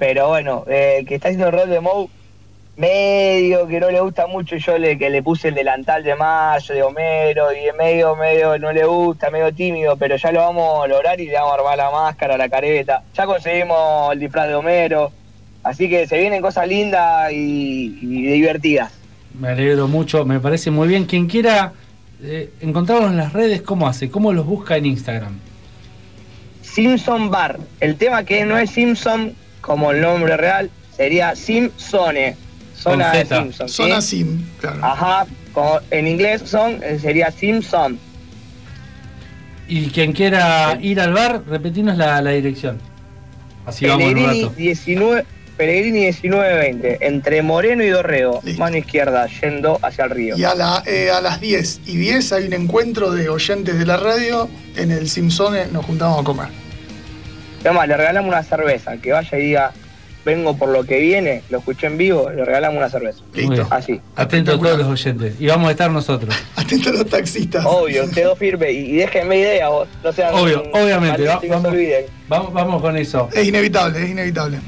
pero 0.00 0.28
bueno, 0.28 0.64
eh, 0.66 1.04
que 1.06 1.16
está 1.16 1.28
haciendo 1.28 1.48
el 1.48 1.52
rol 1.52 1.68
de 1.68 1.78
Moe, 1.78 2.08
medio 2.78 3.66
que 3.66 3.78
no 3.78 3.90
le 3.90 4.00
gusta 4.00 4.26
mucho, 4.26 4.56
yo 4.56 4.78
le, 4.78 4.96
que 4.96 5.10
le 5.10 5.22
puse 5.22 5.48
el 5.48 5.54
delantal 5.54 6.02
de 6.02 6.14
Mayo, 6.14 6.74
de 6.74 6.82
Homero, 6.82 7.52
y 7.52 7.66
de 7.66 7.74
medio, 7.74 8.16
medio 8.16 8.58
no 8.58 8.72
le 8.72 8.86
gusta, 8.86 9.28
medio 9.28 9.52
tímido, 9.52 9.98
pero 9.98 10.16
ya 10.16 10.32
lo 10.32 10.40
vamos 10.40 10.82
a 10.82 10.88
lograr 10.88 11.20
y 11.20 11.26
le 11.26 11.34
vamos 11.34 11.52
a 11.52 11.54
armar 11.56 11.76
la 11.76 11.90
máscara, 11.90 12.38
la 12.38 12.48
careta. 12.48 13.02
Ya 13.12 13.26
conseguimos 13.26 14.14
el 14.14 14.20
disfraz 14.20 14.48
de 14.48 14.54
Homero, 14.54 15.12
así 15.64 15.90
que 15.90 16.06
se 16.06 16.16
vienen 16.16 16.40
cosas 16.40 16.66
lindas 16.66 17.30
y, 17.30 17.90
divertidas. 18.00 18.90
Me 19.38 19.48
alegro 19.48 19.88
mucho, 19.88 20.24
me 20.24 20.40
parece 20.40 20.70
muy 20.70 20.88
bien. 20.88 21.06
Quien 21.06 21.26
quiera 21.26 21.72
eh, 22.22 22.52
encontrarlos 22.60 23.10
en 23.10 23.16
las 23.16 23.32
redes, 23.32 23.62
¿cómo 23.62 23.88
hace? 23.88 24.10
¿Cómo 24.10 24.32
los 24.32 24.46
busca 24.46 24.76
en 24.76 24.86
Instagram? 24.86 25.38
Simpson 26.62 27.30
Bar. 27.30 27.58
El 27.80 27.96
tema 27.96 28.24
que 28.24 28.44
no 28.44 28.58
es 28.58 28.70
Simpson 28.70 29.34
como 29.60 29.90
el 29.92 30.00
nombre 30.00 30.36
real, 30.36 30.70
sería 30.96 31.34
Simpsone. 31.36 32.36
Zona 32.74 33.12
de 33.12 33.26
Simpson. 33.26 33.68
Zona 33.68 34.00
Sim, 34.00 34.42
claro. 34.58 34.78
Ajá, 34.82 35.26
como 35.52 35.80
en 35.90 36.06
inglés 36.06 36.42
son, 36.46 36.82
eh, 36.82 36.98
sería 36.98 37.30
Simpson. 37.30 37.98
Y 39.68 39.86
quien 39.90 40.12
quiera 40.12 40.78
ir 40.80 41.00
al 41.00 41.12
bar, 41.12 41.42
repetimos 41.46 41.96
la, 41.96 42.20
dirección. 42.22 42.80
Así 43.66 43.86
vamos 43.86 44.12
un 44.12 44.24
rato. 44.24 44.54
19, 44.56 45.24
Pellegrini 45.60 46.06
1920, 46.06 46.98
entre 47.02 47.42
Moreno 47.42 47.84
y 47.84 47.90
Dorrego, 47.90 48.40
mano 48.56 48.78
izquierda, 48.78 49.26
yendo 49.42 49.78
hacia 49.82 50.04
el 50.04 50.10
río. 50.10 50.38
Y 50.38 50.44
a, 50.44 50.54
la, 50.54 50.82
eh, 50.86 51.10
a 51.10 51.20
las 51.20 51.38
10 51.38 51.82
y 51.84 51.98
10 51.98 52.32
hay 52.32 52.46
un 52.46 52.54
encuentro 52.54 53.10
de 53.10 53.28
oyentes 53.28 53.78
de 53.78 53.84
la 53.84 53.98
radio 53.98 54.48
en 54.76 54.90
el 54.90 55.06
Simpsone, 55.06 55.66
nos 55.66 55.84
juntamos 55.84 56.18
a 56.18 56.24
comer. 56.24 56.48
Además, 57.60 57.88
le 57.88 57.96
regalamos 57.98 58.28
una 58.28 58.42
cerveza, 58.42 58.96
que 58.96 59.12
vaya 59.12 59.36
y 59.36 59.42
diga, 59.42 59.72
vengo 60.24 60.56
por 60.56 60.70
lo 60.70 60.84
que 60.84 60.98
viene, 60.98 61.42
lo 61.50 61.58
escuché 61.58 61.88
en 61.88 61.98
vivo, 61.98 62.30
le 62.30 62.42
regalamos 62.42 62.78
una 62.78 62.88
cerveza. 62.88 63.20
Listo. 63.34 63.66
Así. 63.68 64.00
Atento 64.16 64.54
a 64.54 64.58
todos 64.58 64.78
los 64.78 64.88
oyentes. 64.88 65.34
Y 65.38 65.46
vamos 65.48 65.68
a 65.68 65.72
estar 65.72 65.90
nosotros. 65.90 66.34
Atento 66.56 66.88
a 66.88 66.92
los 66.92 67.06
taxistas. 67.06 67.66
Obvio, 67.66 68.10
quedó 68.10 68.34
firme 68.34 68.72
y, 68.72 68.92
y 68.92 68.96
déjenme 68.96 69.36
idea 69.36 69.68
vos. 69.68 69.88
No 70.02 70.10
sean 70.10 70.34
Obvio, 70.34 70.62
obviamente. 70.72 71.26
Vamos, 72.28 72.50
vamos 72.54 72.80
con 72.80 72.96
eso. 72.96 73.28
Es 73.34 73.46
inevitable, 73.46 74.02
es 74.02 74.08
inevitable. 74.08 74.58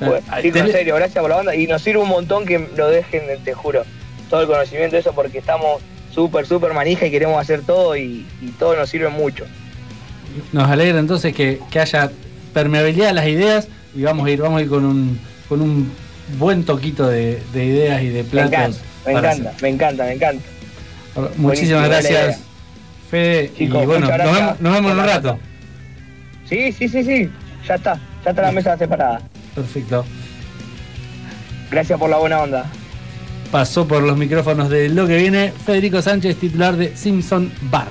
Bueno, 0.00 0.16
chicos, 0.42 0.60
en 0.60 0.72
serio, 0.72 0.94
gracias 0.96 1.20
por 1.20 1.30
la 1.30 1.36
banda 1.36 1.54
y 1.54 1.66
nos 1.66 1.82
sirve 1.82 2.00
un 2.00 2.08
montón 2.08 2.44
que 2.46 2.68
lo 2.76 2.88
dejen, 2.88 3.22
te 3.44 3.54
juro, 3.54 3.84
todo 4.28 4.40
el 4.42 4.46
conocimiento 4.48 4.96
de 4.96 5.00
eso 5.00 5.12
porque 5.14 5.38
estamos 5.38 5.80
súper, 6.12 6.46
súper 6.46 6.72
manija 6.74 7.06
y 7.06 7.10
queremos 7.10 7.40
hacer 7.40 7.62
todo 7.62 7.96
y, 7.96 8.26
y 8.40 8.48
todo 8.58 8.76
nos 8.76 8.88
sirve 8.90 9.08
mucho. 9.08 9.44
Nos 10.52 10.68
alegra 10.68 10.98
entonces 10.98 11.34
que, 11.34 11.60
que 11.70 11.80
haya 11.80 12.10
permeabilidad 12.52 13.10
a 13.10 13.12
las 13.12 13.26
ideas 13.26 13.68
y 13.94 14.02
vamos 14.02 14.26
a 14.26 14.30
ir, 14.30 14.40
vamos 14.40 14.58
a 14.58 14.62
ir 14.62 14.68
con 14.68 14.84
un, 14.84 15.20
con 15.48 15.60
un 15.60 15.92
buen 16.38 16.64
toquito 16.64 17.06
de, 17.08 17.42
de 17.52 17.64
ideas 17.64 18.02
y 18.02 18.08
de 18.08 18.22
Me 18.24 18.28
platos. 18.28 18.52
encanta, 18.52 18.80
me 19.06 19.12
encanta, 19.12 19.52
me 19.60 19.68
encanta, 19.68 20.04
me 20.04 20.12
encanta. 20.12 20.44
Muchísimas 21.36 21.38
Buenísimo, 21.38 21.80
gracias. 21.82 22.40
Fede. 23.10 23.52
Chicos, 23.56 23.82
y 23.82 23.86
bueno, 23.86 24.08
nos 24.08 24.18
vemos, 24.18 24.60
nos 24.60 24.72
vemos 24.72 24.92
en 24.92 24.98
un 24.98 25.04
rato. 25.04 25.38
Sí, 26.48 26.72
sí, 26.72 26.88
sí, 26.88 27.04
sí, 27.04 27.30
ya 27.66 27.74
está, 27.74 28.00
ya 28.24 28.30
está 28.30 28.42
la 28.42 28.52
mesa 28.52 28.76
separada. 28.78 29.20
Perfecto. 29.54 30.04
Gracias 31.70 31.98
por 31.98 32.10
la 32.10 32.18
buena 32.18 32.40
onda. 32.40 32.70
Pasó 33.50 33.86
por 33.86 34.02
los 34.02 34.16
micrófonos 34.16 34.68
de 34.70 34.88
lo 34.88 35.06
que 35.06 35.16
viene 35.16 35.52
Federico 35.52 36.00
Sánchez, 36.00 36.36
titular 36.36 36.76
de 36.76 36.96
Simpson 36.96 37.52
Bar. 37.70 37.88